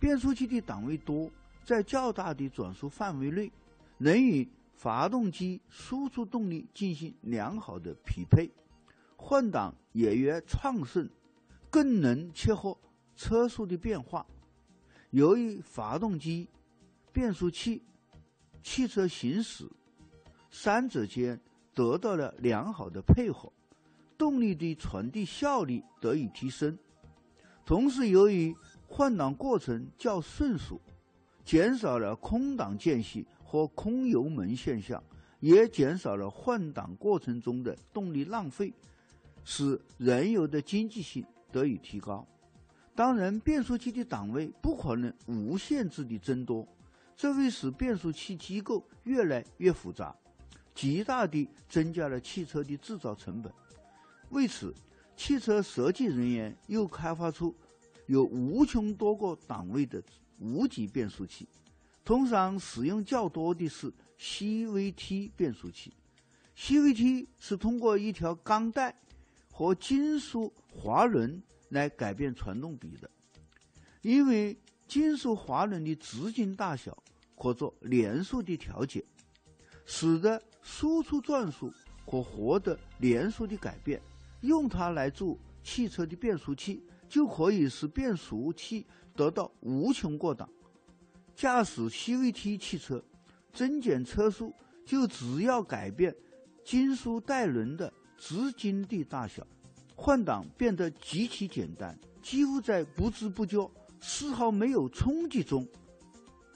[0.00, 1.30] 变速器的档位多，
[1.62, 3.52] 在较大的转速范围内，
[3.98, 8.50] 能与发动机输出动力进行良好的匹配，
[9.14, 11.06] 换挡也越畅顺，
[11.74, 12.78] 更能切合
[13.16, 14.24] 车速的变化。
[15.10, 16.48] 由于发动机、
[17.12, 17.82] 变速器、
[18.62, 19.68] 汽车行驶
[20.52, 21.40] 三者间
[21.74, 23.52] 得到了良好的配合，
[24.16, 26.78] 动力的传递效率得以提升。
[27.66, 28.54] 同时，由于
[28.86, 30.80] 换挡过程较顺速，
[31.44, 35.02] 减少了空挡间隙和空油门现象，
[35.40, 38.72] 也减少了换挡过程中的动力浪费，
[39.42, 42.26] 使燃油的经济性得以提高。
[42.96, 46.66] 当然，变速器的档位不可能无限制的增多，
[47.16, 50.12] 这会使变速器机构越来越复杂，
[50.74, 53.52] 极大地增加了汽车的制造成本。
[54.30, 54.74] 为此，
[55.16, 57.54] 汽车设计人员又开发出
[58.06, 60.02] 有无穷多个档位的
[60.40, 61.48] 无级变速器，
[62.04, 65.92] 通常使用较多的是 CVT 变速器。
[66.56, 68.94] CVT 是通过一条钢带
[69.56, 73.08] 和金属滑轮来改变传动比的，
[74.02, 77.00] 因为金属滑轮的直径大小
[77.38, 79.04] 可做连速的调节，
[79.86, 81.72] 使得输出转速
[82.04, 84.02] 可获得连速的改变。
[84.40, 88.84] 用它来做汽车的变速器，就可以使变速器
[89.14, 90.50] 得到无穷过档。
[91.36, 93.00] 驾驶 CVT 汽车，
[93.52, 94.52] 增减车速
[94.84, 96.12] 就只要改变。
[96.64, 99.46] 金属带轮的直径的大小，
[99.94, 105.66] 换挡变得极其简单，几乎在不知不觉、丝毫没有冲击中，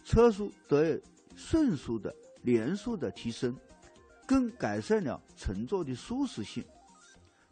[0.05, 1.03] 车速得以
[1.37, 3.57] 迅速的连速的提升，
[4.27, 6.65] 更改善了乘坐的舒适性。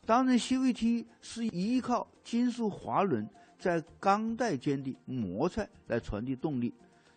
[0.05, 3.29] 当然，CVT 是依靠金属滑轮
[3.59, 6.73] 在钢带间的摩擦来传递动力，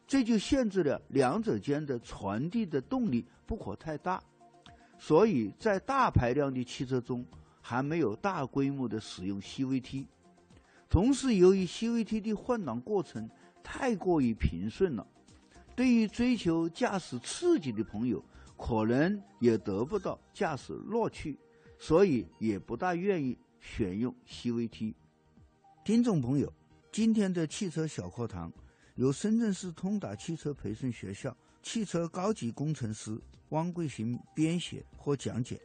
[0.07, 4.23] 这就限制了两者间的传递的动力不可太大。
[4.99, 7.25] 所以在大排量的汽车中，
[7.61, 10.05] 还没有大规模的使用 CVT。
[10.89, 13.29] 同时，由于 CVT 的换挡过程
[13.63, 15.07] 太过于平顺了，
[15.75, 18.23] 对于追求驾驶刺激的朋友，
[18.57, 21.37] 可能也得不到驾驶乐趣，
[21.77, 24.93] 所以也不大愿意选用 CVT。
[25.85, 26.51] 听众朋友，
[26.91, 28.51] 今天的汽车小课堂
[28.95, 33.19] 由深圳市通达汽车培训学校汽车高级工程师。
[33.49, 35.59] 汪桂行编写和讲解。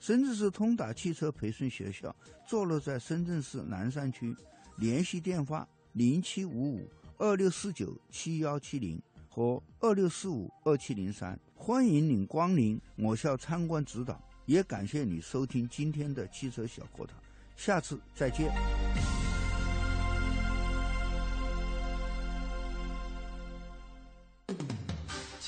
[0.00, 2.12] 深圳市通达汽车培训学校
[2.48, 4.34] 坐落在深圳市南山区，
[4.76, 11.38] 联系电话零七五五二六四九七幺七零和二六四五二七零三。
[11.54, 17.16] 欢迎您光临我校参观指导，也感谢你收听今天的汽车小课堂，
[17.56, 19.17] 下次再见。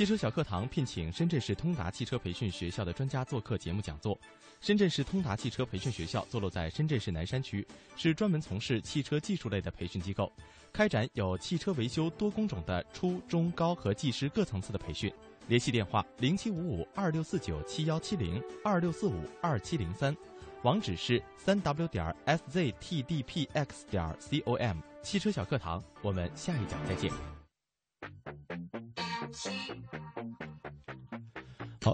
[0.00, 4.18] 汽车小课堂聘请深圳市通达汽车培训学校的专家做客节目讲座。
[4.62, 10.32] 深圳市通达汽车培训学校坐落在深圳市南山区，是专门从事汽车技术类的培训机构，
[10.72, 15.12] 开展有汽车维修多工种的初中高和技师各层次的培训。
[15.48, 20.16] 联系电话：零七五五二六四九七幺七零二六四五二七零三，
[20.62, 24.78] 网址是三 w 点 sztdpx 点 com。
[25.02, 27.12] 汽车小课堂，我们下一讲再见。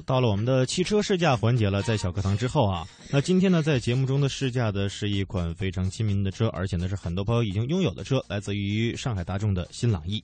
[0.04, 10.22] 到了我们的汽车试驾环节了，在小课堂之后啊，那今天呢，在节目中的试驾的是一款非常亲民的车，而且呢是很多朋友已经拥有的车，来自于上海大众的新朗逸。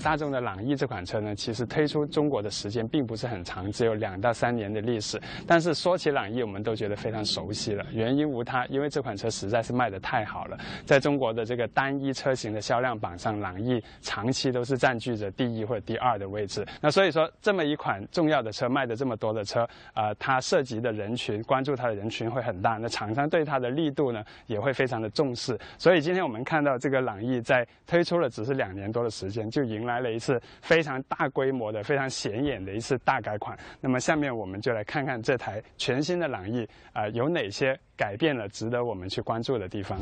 [0.00, 5.20] 大众的朗逸这款车呢，其实推出中国的时间并不是很长，只有两到三年的历史。
[5.46, 7.84] 但是说起朗逸，我们都觉得非常熟悉了。
[7.92, 16.66] 原因无他，因为这款车实在是卖得太好了，在中国的这个单一车型的销量榜上，朗逸长期都是占据着第一或者第二的位置。
[16.80, 22.78] 那所以说，这么一款重要的车卖的这么多的车，啊，它涉及的人群、关注它的人群会很大。
[22.78, 25.58] 那厂商对它的力度呢，也会非常的重视。
[25.78, 33.58] 所以今天我们看到这个朗逸在推出了只是两年多的时间，就迎来来了一次非常大规模的、非常显眼的一次大改款。
[33.80, 39.98] 那么下面我们就来看看这台全新的朗逸啊，有哪些改变了，值得我们去关注的地方。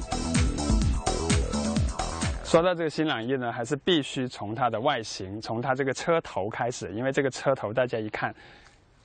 [2.45, 8.35] 说到这个新朗逸呢，还是必须从它的外形、从它这个车头开始，因为这个车头大家一看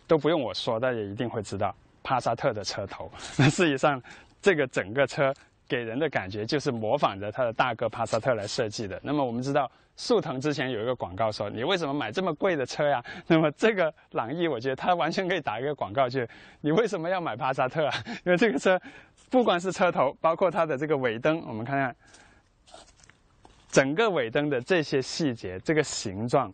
[0.05, 1.73] 都不用我说，大家一定会知道
[2.03, 3.09] 帕萨特的车头。
[3.37, 4.01] 那事实上，
[4.41, 5.33] 这个整个车
[5.75, 8.99] 给人的感觉就是模仿着它的大哥帕萨特来设计的。
[9.01, 9.71] 那么我们知道。
[9.95, 12.99] 速腾之前有一个广告说：“你为什么买这么贵的车呀？”
[13.29, 16.19] 那么这个朗逸，我觉得它完全可以打一个广告，就
[16.61, 17.93] 你为什么要买帕萨特啊？
[18.25, 18.81] 因为这个车，
[19.29, 21.95] 不管是车头，包括它的这个尾灯，我们看看，
[23.69, 26.51] 整个尾灯的这些细节，这个形状，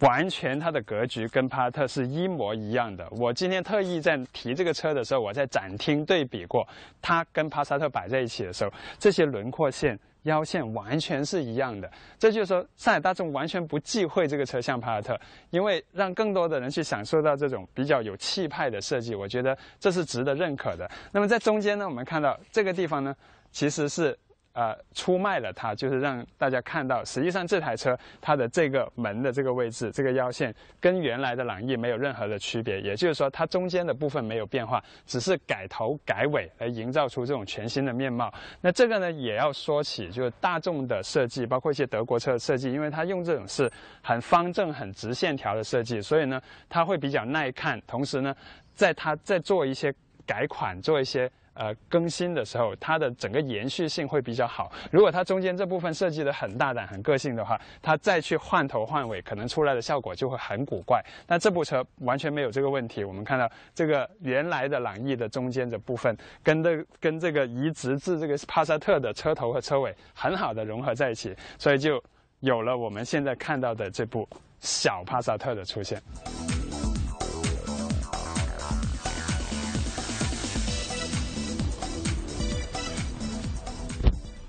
[0.00, 3.06] 完全它的格局跟帕萨特是一模一样的。
[3.10, 6.66] 我今天特意在提这个车的时候，我在展厅对比过，
[7.02, 9.98] 它跟帕萨特摆在一起的时候，这些轮廓线。
[10.24, 20.90] 腰线完全是一样的，这就是说上海大众完全不忌讳这个车像帕萨特，因为让更多的人去享受到这种比较有气派的设计，我觉得这是值得认可的。
[21.12, 23.14] 那么在中间呢，我们看到这个地方呢，
[23.52, 24.18] 其实是。
[24.58, 38.34] 呃出卖了它，就是让大家看到，实际上这台车它的这个门的这个位置，这个腰线跟原来的朗逸没有任何的区别，也就是说它中间的部分没有变化，只是改头改尾来营造出这种全新的面貌。
[38.60, 43.70] 那这个呢也要说起，就是大众的设计，包括一些德国车的设计，因为它用这种是
[44.02, 48.34] 很方正、很直线条的设计，所以呢它会比较耐看，同时呢
[48.74, 49.94] 在它在做一些
[50.26, 51.30] 改款、做一些。
[51.58, 54.70] 呃，更新的时候，它的整个延续性会比较好。
[54.92, 61.04] 如果它中间这部分设计的很大胆、很个性的话，它再去换头换尾，可能出来的效果就会很古怪。
[61.26, 63.02] 那这部车完全没有这个问题。
[63.02, 72.00] 我们看到这个原来的朗逸的中间的部分，跟这跟这个移植至这个帕萨特的车头和车尾很好的融合在一起，所以就
[72.38, 74.28] 有了我们现在看到的这部
[74.60, 76.00] 小帕萨特的出现。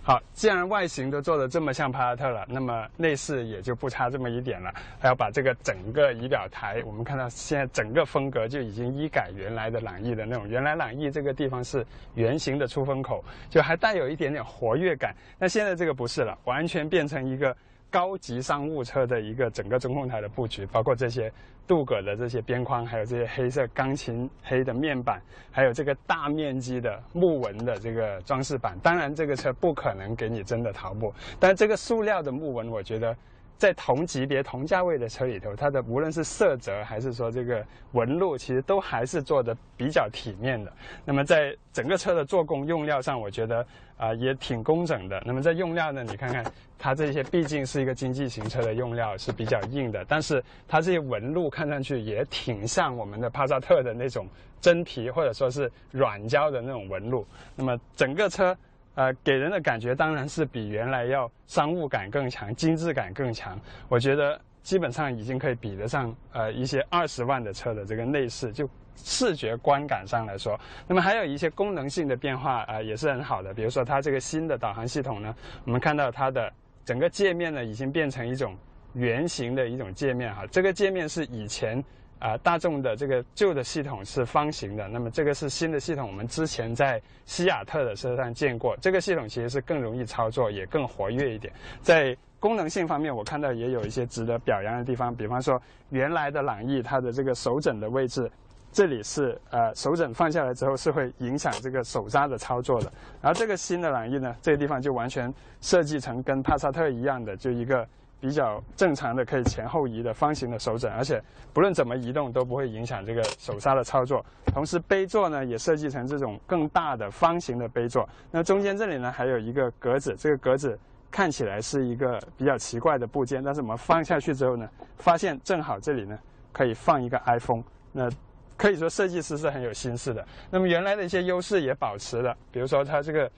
[0.10, 4.74] 好，既然外形都做的这么像帕萨特了，那么内饰也就不差这么一点了。
[4.99, 10.49] 还要把这个整个仪表台，我们看到现在整个风格就已经一改原来的朗逸的那种。
[10.49, 11.86] 原来朗逸这个地方是
[12.16, 15.14] 圆形的出风口，就还带有一点点活跃感。
[15.38, 17.55] 那现在这个不是了，完全变成一个。
[17.89, 21.31] 高级商务车的一个整个中控台的布局，包括这些
[21.67, 25.21] 镀铬的这些边框，还有这些黑色钢琴黑的面板，
[25.51, 28.77] 还有这个大面积的木纹的这个装饰板。
[28.83, 33.15] 当然，这个车不可能给你真的桃木，但这个塑料的木纹，我觉得。
[33.60, 40.72] 在同级别、同价位的车里头，它的无论是色泽还是说这个纹路，其实都还是做的比较体面的。
[41.03, 43.66] 那么在整个车的做工用料上，我觉得
[43.97, 45.22] 啊也挺工整的。
[45.26, 54.26] 那么在用料呢，你看看它这些，毕竟是一个经济型车的用料是比较硬的，但是它这些纹路看上去也挺像我们的帕萨特的那种
[54.62, 57.28] 真皮或者说是软胶的那种纹路。
[57.57, 58.55] 那么整个车。
[59.00, 63.58] 呃，给人的感觉当然是比原来要商务感更强，精致感更强。
[63.88, 70.60] 我觉得基本上已经可以比得上呃一些二十万的车的这个内饰，就视觉观感上来说。
[70.86, 73.54] 那么还有一些功能性的变化啊，也是很好的。
[73.54, 75.34] 比如说它这个新的导航系统呢，
[75.64, 76.52] 我们看到它的
[76.84, 78.54] 整个界面呢已经变成一种
[78.95, 80.45] 圆形的一种界面哈。
[80.47, 81.82] 这个界面是以前。
[82.20, 88.76] 啊，大众的这个旧的系统是方形的，那么这个是新的系统，我们之前在西雅特的车上见过。
[88.82, 91.53] 这个系统其实是更容易操作，也更活跃一点。
[91.82, 95.61] 在功能性方面，我看到也有一些值得表扬的地方，比方说
[95.91, 98.30] 原来的朗逸它的这个手枕的位置，
[98.74, 102.91] 这里是呃手枕放下来之后是会影响这个手刹的操作的。
[103.22, 107.88] 然后这个新的朗逸呢，这个地方就完全设计成跟帕萨特一样的，就一个。
[108.20, 111.22] 比较正常的可以前后移的方形的手枕，而且
[111.53, 114.26] 不论怎么移动都不会影响这个手刹的操作。
[114.45, 118.07] 同时杯座呢也设计成这种更大的方形的杯座。
[118.30, 120.78] 那中间这里呢还有一个格子，这个格子
[121.09, 126.17] 看起来是一个比较奇怪的部件，但是我们放下去之后呢，发现正好这里呢
[126.51, 127.63] 可以放一个 iPhone。
[127.91, 128.09] 那
[128.57, 130.26] 可以说设计师是很有心思的。
[130.51, 133.32] 那么原来的一些优势也保持了，比如说它这个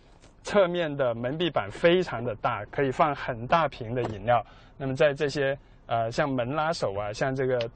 [0.44, 4.44] 侧面的门壁板非常的大，可以放很大瓶的饮料。
[4.82, 5.56] 那么在这些
[5.86, 7.70] 呃像门拉手啊，像这个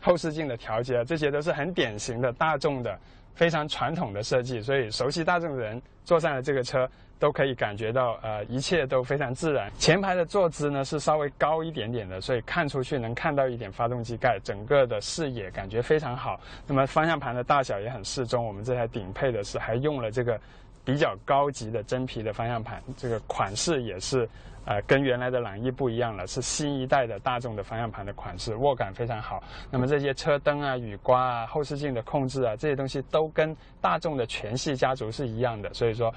[0.00, 2.98] 后视镜的调节啊，这些都是很典型的大众的
[3.34, 6.88] 非常传统的设计，所以熟悉大众的人坐上了这个车
[7.18, 9.70] 都可以感觉到呃一切都非常自然。
[9.76, 16.40] 前排的坐姿呢是稍微高一点点的，所以看出去能看到一点发动机盖，整个的视野感觉非常好。
[16.66, 20.40] 那么方向盘的大小也很适中，我们这台顶配的是还用了这个
[20.82, 24.26] 比较高级的真皮的方向盘，这个款式也是。
[24.68, 29.42] 呃，跟原来的朗逸不一样了，是新一代的大众的方向盘的款式，握感非常好。
[29.70, 36.12] 那么这些车灯啊、雨刮啊、后视镜的控制啊，这些东西都跟大众的全系家族是一样的，所以说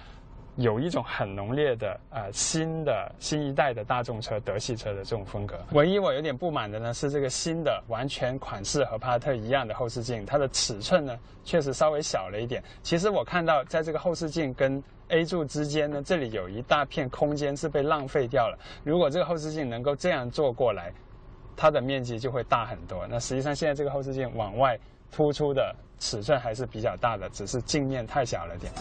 [0.58, 5.58] 有一种很浓烈的呃新的新一代的大众车、德系车的这种风格。
[5.72, 12.62] 唯一我有点不满的呢，是这个新的完全款式和帕萨特一样的后视镜，它的尺寸呢确实稍微小了一点。
[12.84, 18.58] 其实我看到在这个后视镜跟 A 柱之间呢，这里有一大片空间是被浪费掉了。
[18.84, 20.94] 如果这个后视镜能够这样做过来，
[21.56, 23.08] 它的面积就会大很多。
[23.10, 24.78] 那实际上现在这个后视镜往外
[25.12, 28.72] 突出的尺寸还是比较大的，只是镜面太小了点。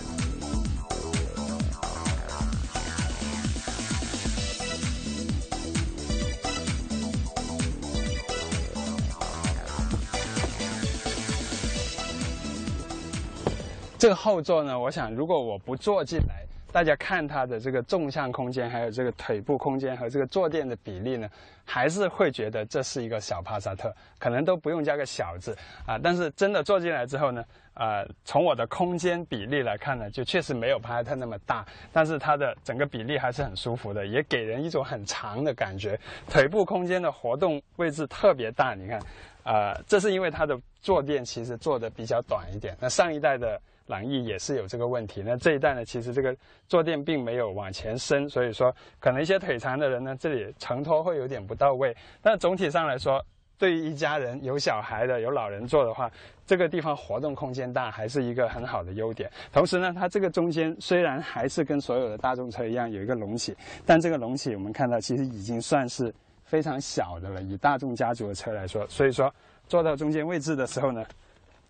[14.01, 16.43] 这个后座呢，我想如果我不坐进来，
[16.73, 21.29] 大家看它的这个纵向空间，还有这个腿部空间和这个坐垫的比例呢，
[21.67, 25.99] 还是会觉得这是一个小帕萨特，可能都不用加个小字啊。
[26.03, 27.45] 但是真的坐进来之后呢，
[27.75, 36.01] 呃，从我的空间比例来看呢，就确实没有帕萨特那么大，但是它的整个比例还是很舒服的，也给人一种很长的感觉。
[36.27, 38.99] 腿部空间的活动位置特别大，你看，
[39.43, 42.75] 呃，这是因为它的坐垫其实做的比较短一点。
[42.81, 43.61] 那上一代的
[43.91, 46.35] 朗逸也是有这个问题，那这一代呢，其实这个
[46.69, 51.95] 坐垫并没有往前伸，所以说可能一些腿长的人呢，这里承托会有点不到位。
[52.23, 53.23] 但总体上来说，
[53.59, 56.11] 对于一家人有小孩的、有老人坐的话，
[56.47, 59.31] 这个地方活动空间大，还是一个很好的优点。
[59.53, 66.15] 同时呢，它这个中间虽然还是跟所有的大众车一样有一个隆起，但这个隆起我们看到其实已经算是
[66.45, 68.87] 非常小的了，以大众家族的车来说。
[68.89, 69.33] 所以说
[69.69, 71.05] 坐到中间位置的时候呢，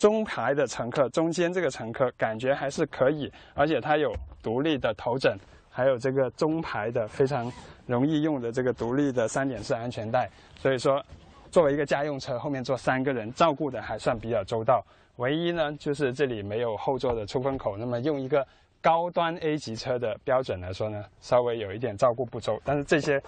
[0.01, 5.37] 中排的乘客中间这个乘客感觉还是可以，而且它有独立的头枕，
[5.69, 7.53] 还有这个中排的非常
[7.85, 10.27] 容易用的这个独立的三点式安全带，
[10.57, 10.99] 所以说。
[11.51, 14.81] 作为一个家用车，后面坐三个人，照顾的还算比较周到。
[15.17, 17.75] 唯一呢，就是这里没有后座的出风口。
[17.75, 18.47] 那么用一个
[18.81, 22.59] 高端 A 级车的标准来说呢，稍微有一点照顾不周。
[22.65, 23.21] 但是这些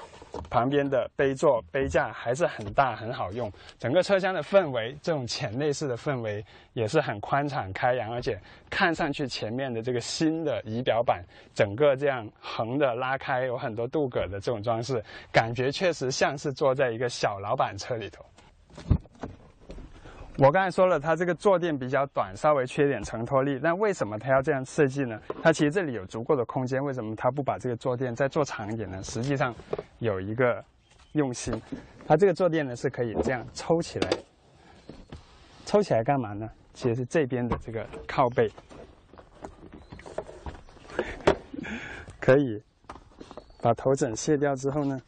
[0.49, 3.51] 旁边的杯座、杯架还是很大，很好用。
[3.77, 6.43] 整个车厢的氛围，这种浅内饰的氛围
[6.73, 8.39] 也是很宽敞开扬，而且
[8.69, 11.23] 看上去前面的这个新的仪表板，
[11.53, 18.25] 整个这样横的拉开，有很多镀铬的这种装饰，感觉确实像是坐在一个小老板车里头。
[20.39, 23.59] 我刚才说了，它这个坐垫比较短，稍微缺点承托力。
[23.61, 25.21] 那为什么它要这样设计呢？
[25.43, 29.01] 它其实这里有足够的空间，为什么它不把这个坐垫再做长一点呢？
[29.03, 29.53] 实际上
[29.99, 30.63] 有一个
[31.11, 31.53] 用心，
[32.07, 34.09] 它这个坐垫呢是可以这样抽起来。
[35.65, 36.49] 抽起来干嘛呢？
[36.73, 38.51] 其实是这边的这个靠背
[42.19, 42.59] 可以
[43.61, 44.99] 把头枕卸掉之后呢，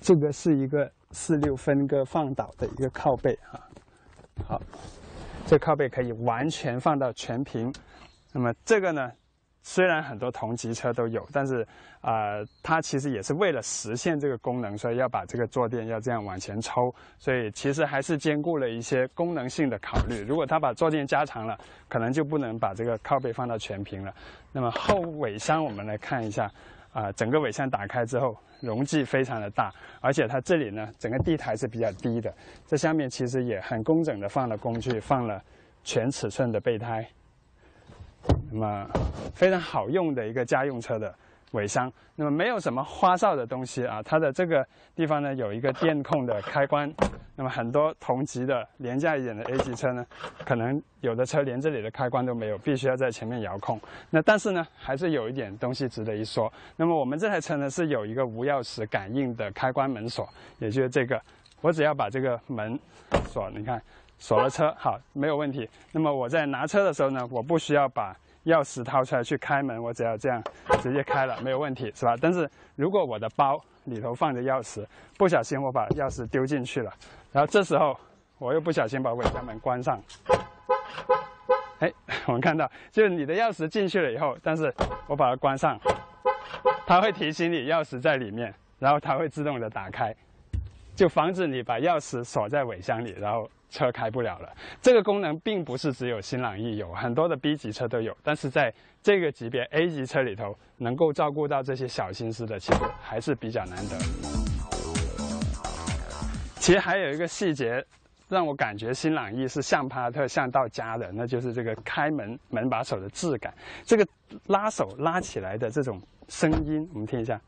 [0.00, 0.90] 这个是一个。
[1.12, 3.60] 四六分割放倒的一个靠背啊，
[4.48, 4.60] 好，
[5.46, 7.72] 这靠背可以完全放到全屏。
[8.32, 9.12] 那么这个呢，
[9.62, 11.66] 虽然很多同级车都有，但是
[12.00, 16.92] 啊，它其实也是为了实现这个功能，所以要把这个坐垫要这样往前抽。
[17.18, 20.22] 所以其实还是兼顾了一些功能性的考虑。
[20.22, 21.56] 如果它把坐垫加长了，
[21.88, 24.12] 可能就不能把这个靠背放到全屏了。
[24.50, 26.50] 那么后尾箱我们来看一下。
[26.92, 32.32] 啊，整个尾箱打开之后，容积非常的大，而且它这里呢，整个地台是比较低的。
[32.66, 35.42] 这下面其实也很工整的放了工具，放了
[35.82, 37.08] 全尺寸的备胎，
[38.50, 38.86] 那么
[39.34, 41.14] 非常好用的一个家用车的。
[41.52, 44.02] 尾箱，那么没有什么花哨的东西啊。
[44.02, 46.92] 它的这个地方呢，有一个电控的开关。
[47.34, 50.04] 那么很多同级的廉价一点的 A 级车呢，
[50.44, 53.80] 可能有的车连这里的开关都没有，必须要在前面遥控。
[54.10, 56.52] 那但是呢，还是有一点东西值得一说。
[56.76, 60.28] 那么我们这台车呢，是有一个无钥匙感应的开关门锁，
[60.58, 61.18] 也就是这个，
[61.62, 62.78] 我只要把这个门
[63.30, 63.82] 锁，你看
[64.18, 65.66] 锁了车，好，没有问题。
[65.90, 68.14] 那么我在拿车的时候呢，我不需要把。
[68.44, 70.42] 钥匙掏出来去开门，我只要这样
[70.82, 72.16] 直接开了，没有问题，是吧？
[72.20, 74.84] 但是如果我的包里头放着钥匙，
[75.16, 76.92] 不小心我把钥匙丢进去了，
[77.32, 77.96] 然后这时候
[78.38, 80.02] 我又不小心把尾箱门关上，
[81.78, 81.92] 哎，
[82.26, 84.74] 我们看到就是你的钥匙进去了以后，但是
[85.06, 85.78] 我把它关上，
[86.86, 90.14] 它会提醒你钥匙在里面，然后它会自动的打开，
[90.96, 93.48] 就防止你把钥匙锁在尾箱里，然后。
[93.72, 94.48] 车开不了了，
[94.80, 103.96] 这个功能并不是只有新朗逸有，很多的 B 级车都有，但是在这个级别 A 级车里头，能够照顾到这些小心思的，其实还是比较难得。
[106.56, 107.84] 其实还有一个细节，
[108.28, 113.52] 让我感觉新朗逸是像帕萨特像到家的，那就是这个开门门把手的质感，
[113.84, 114.06] 这个
[114.46, 117.40] 拉手拉起来的这种声音，我们听一下。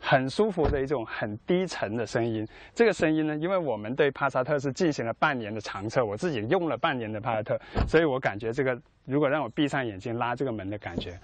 [0.00, 2.46] 很舒服的一种很低沉的声音。
[2.74, 11.16] 这个声音呢，因为我们对帕萨特是进行了半年的长测，我自己用了半年的帕萨特，所以我感觉这个如果让我闭上眼睛拉这个门的感觉，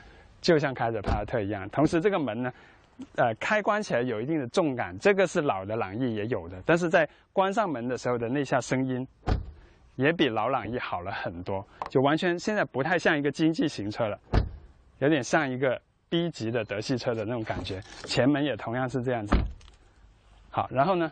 [0.43, 1.69] 就像开着帕萨特一样。
[1.71, 2.53] 同时，这个门呢，
[3.17, 9.07] 呃，开关起来有一定的重感，这个是老的朗逸也有的，但是在关上门的时候的那下声音，
[9.95, 14.19] 也比老朗逸好了很多，就完全现在不太像一个经济型车了，
[14.99, 15.81] 有点像一个。
[16.09, 19.37] B 级的德系车的那种感觉，前门也同样是这样子。
[20.51, 21.11] 好，然后呢，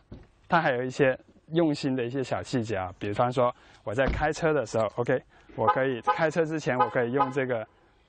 [0.49, 1.19] 它还有一些
[1.53, 5.21] 用心的一些小细节啊，比方说我在开车的时候，OK，
[5.57, 7.67] 我可以开车之前我可以用这个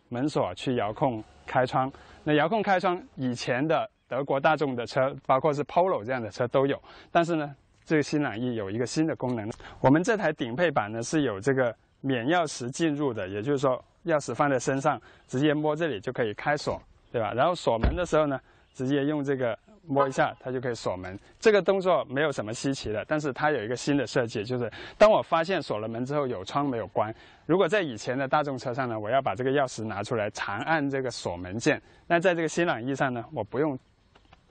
[0.09, 1.91] 门锁去遥控开窗。
[2.23, 6.81] 那遥控开窗，以前的德国大众的车，包括是 Polo 这样的车都有，
[7.11, 9.49] 但是呢，这个新朗逸有一个新的功能，
[9.81, 13.83] 我们这台顶配版呢是有这个免钥匙进入的，也就是说。
[14.05, 16.81] 钥匙放在身上，直接摸这里就可以开锁，
[17.11, 17.33] 对吧？
[17.33, 18.39] 然后锁门的时候呢，
[18.73, 21.17] 直接用这个摸一下，它就可以锁门。
[21.39, 27.13] 这个动作没有什么稀奇的，但是它有一个新的设计，就是当我发现锁了门之后有窗没有关，
[27.45, 31.81] 如果在以前的大众车上呢，我要把这个钥匙拿出来长按这个锁门键。
[32.07, 33.77] 那在这个新朗逸上呢，我不用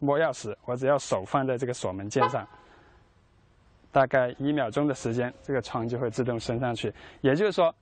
[0.00, 2.46] 摸钥匙，我只要手放在这个锁门键上，
[3.92, 6.92] 大概一秒钟的时间，这个窗就会自动升上去。
[7.20, 7.74] 也就是说。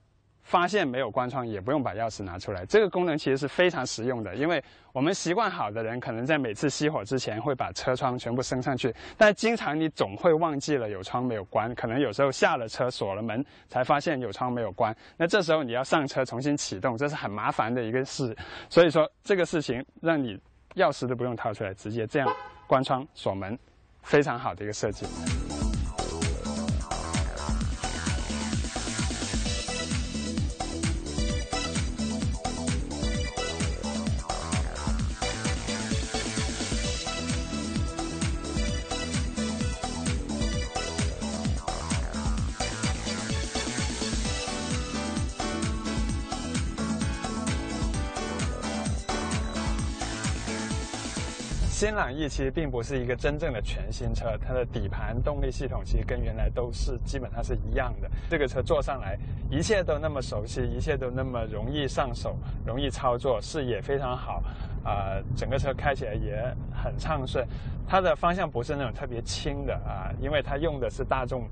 [0.43, 2.65] 发现没有关窗，也不用把钥匙拿出来。
[2.65, 18.35] 这个功能其实是非常实用的，因为我们习惯好的人，可能在每次熄火之前会把车窗全部升上去，但经常你总会忘记了有窗没有关，可能有时候下了车锁了门才发现有窗没有关，那这时候你要上车重新启动，这是很麻烦的一个事。
[18.69, 20.37] 所以说这个事情让你
[20.75, 22.27] 钥匙都不用掏出来，直接这样
[22.67, 23.57] 关窗锁门，
[24.01, 25.05] 非常好的一个设计。
[51.83, 58.09] 新朗逸其实并不是一个真正的全新车，它的底盘动力系统其实跟原来都是基本上是一样的。
[58.29, 59.19] 这个车坐上来，
[59.51, 64.41] 一切都那么熟悉，一切都那么容易上手、容易操作，视野非常好，
[64.85, 66.41] 啊，整个车开起来也
[66.73, 67.45] 很畅顺。
[67.85, 71.43] 它的方向不是那种特别轻的啊，因为它用的是大众。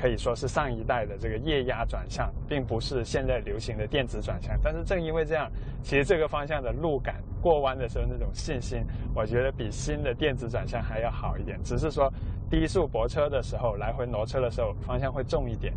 [0.00, 4.56] 可以说是上一代的这个液压转向，并不是现在流行的电子转向。
[4.62, 5.50] 但是正因为这样，
[5.82, 8.84] 其实这个方向的路感、过弯的时候那种信心，
[9.14, 11.58] 我觉得比新的电子转向还要好一点。
[11.64, 12.12] 只是说
[12.48, 15.74] 低速泊车的时候、来回挪车的时候，方向会重一点。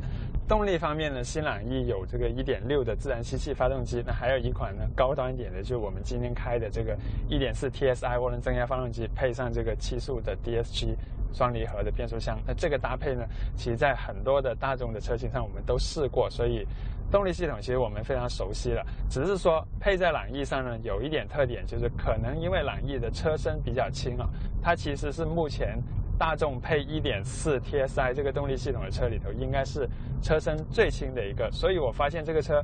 [0.47, 6.97] 动力方面呢，新朗逸有这个1.6的自然吸气发动机，那还有一款呢高端一点的，就是我们今天开的这个
[7.29, 10.95] 1.4 TSI 涡轮增压发动机，配上这个七速的 DSG。
[11.33, 13.25] 双离合的变速箱，那这个搭配呢，
[13.55, 16.65] 其实在很多的大众的车型上我们都试过，所以
[17.11, 18.85] 动力系统其实我们非常熟悉了。
[19.09, 24.29] 只是说配在朗逸上呢，有一点特点，就是可能因为朗逸的车身比较轻啊，
[24.61, 25.77] 它其实是目前
[26.17, 29.89] 大众配1.4 TSI 这个动力系统的车里头，应该是
[30.21, 31.49] 车身最轻的一个。
[31.51, 32.63] 所以我发现这个车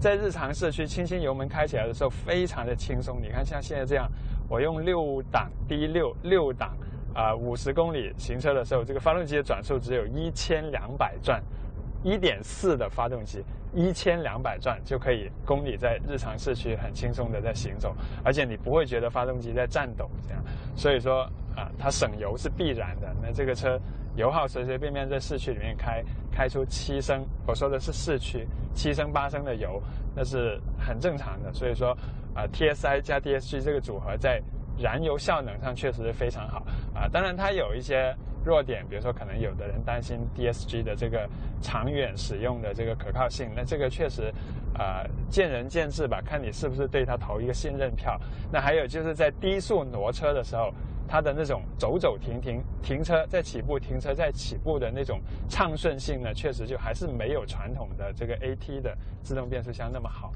[0.00, 3.20] 在日常市区轻轻油门开起来的时候，非常的轻松。
[3.20, 4.10] 你看像现在这样，
[4.48, 6.76] 我用六档 D 六六档。
[7.14, 11.40] 啊，五十公里行车的时候，这个发动机的转速只有一千两百转，
[12.02, 13.42] 一点四的发动机，
[13.72, 17.94] 一千两百转就可以公里在日常市区很轻松的在行走，
[18.24, 20.44] 而且你不会觉得发动机在颤抖这样。
[20.74, 21.22] 所以说
[21.54, 23.14] 啊，它省油是必然的。
[23.22, 23.80] 那这个车
[24.16, 26.02] 油耗随随便便在市区里面开，
[26.32, 28.44] 开出七升，我说的是市区
[28.74, 29.80] 七升八升的油，
[30.16, 31.52] 那是很正常的。
[31.52, 31.96] 所以说
[32.34, 34.42] 啊，TSI 加 DSG 这个组合在。
[34.78, 38.14] 燃油效能上确实是非常好啊，当然它有一些
[38.44, 41.28] 弱点，比如说可能有的人担心 DSG 的这个
[41.62, 44.32] 长远使用的这个可靠性，那这个确实
[44.76, 48.20] 啊见仁见智吧，看你是不是对它投一个信任票。
[48.52, 50.74] 那还有就是在低速挪车的时候，
[51.08, 60.32] 它的那种走走停停、停车再起步、停车再起步的那种畅顺性呢，确实就还是没有传统的这个 AT 的自动变速箱那么好。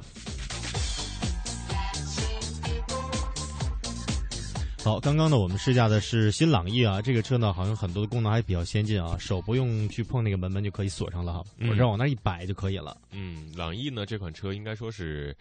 [4.88, 12.96] 好，刚刚呢，我们试驾的是新朗逸啊，这个车呢，好像很多的功能还比较先进啊，手不用去碰那个门，门就可以锁上了哈，我只要往那一摆就可以了。
[13.10, 15.36] 嗯，朗逸呢这款车应该说是，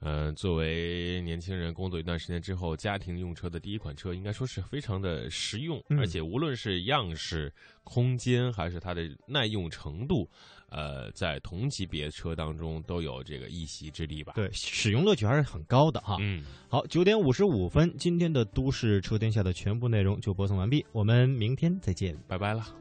[0.00, 7.50] 呃，作为年轻人工作一段时间之后家庭用车的第一款车，应该说是非常的实用，而且无论是样式、
[7.84, 10.28] 空间还是它的耐用程度。
[10.70, 14.32] 呃，在同级别车当中都有这个一席之地吧？
[14.34, 16.16] 对，使用乐趣还是很高的哈。
[16.20, 22.74] 嗯，好，九点五十五分，今天的都市车天下的全部内容就播送完毕，我们明天再见，拜拜了。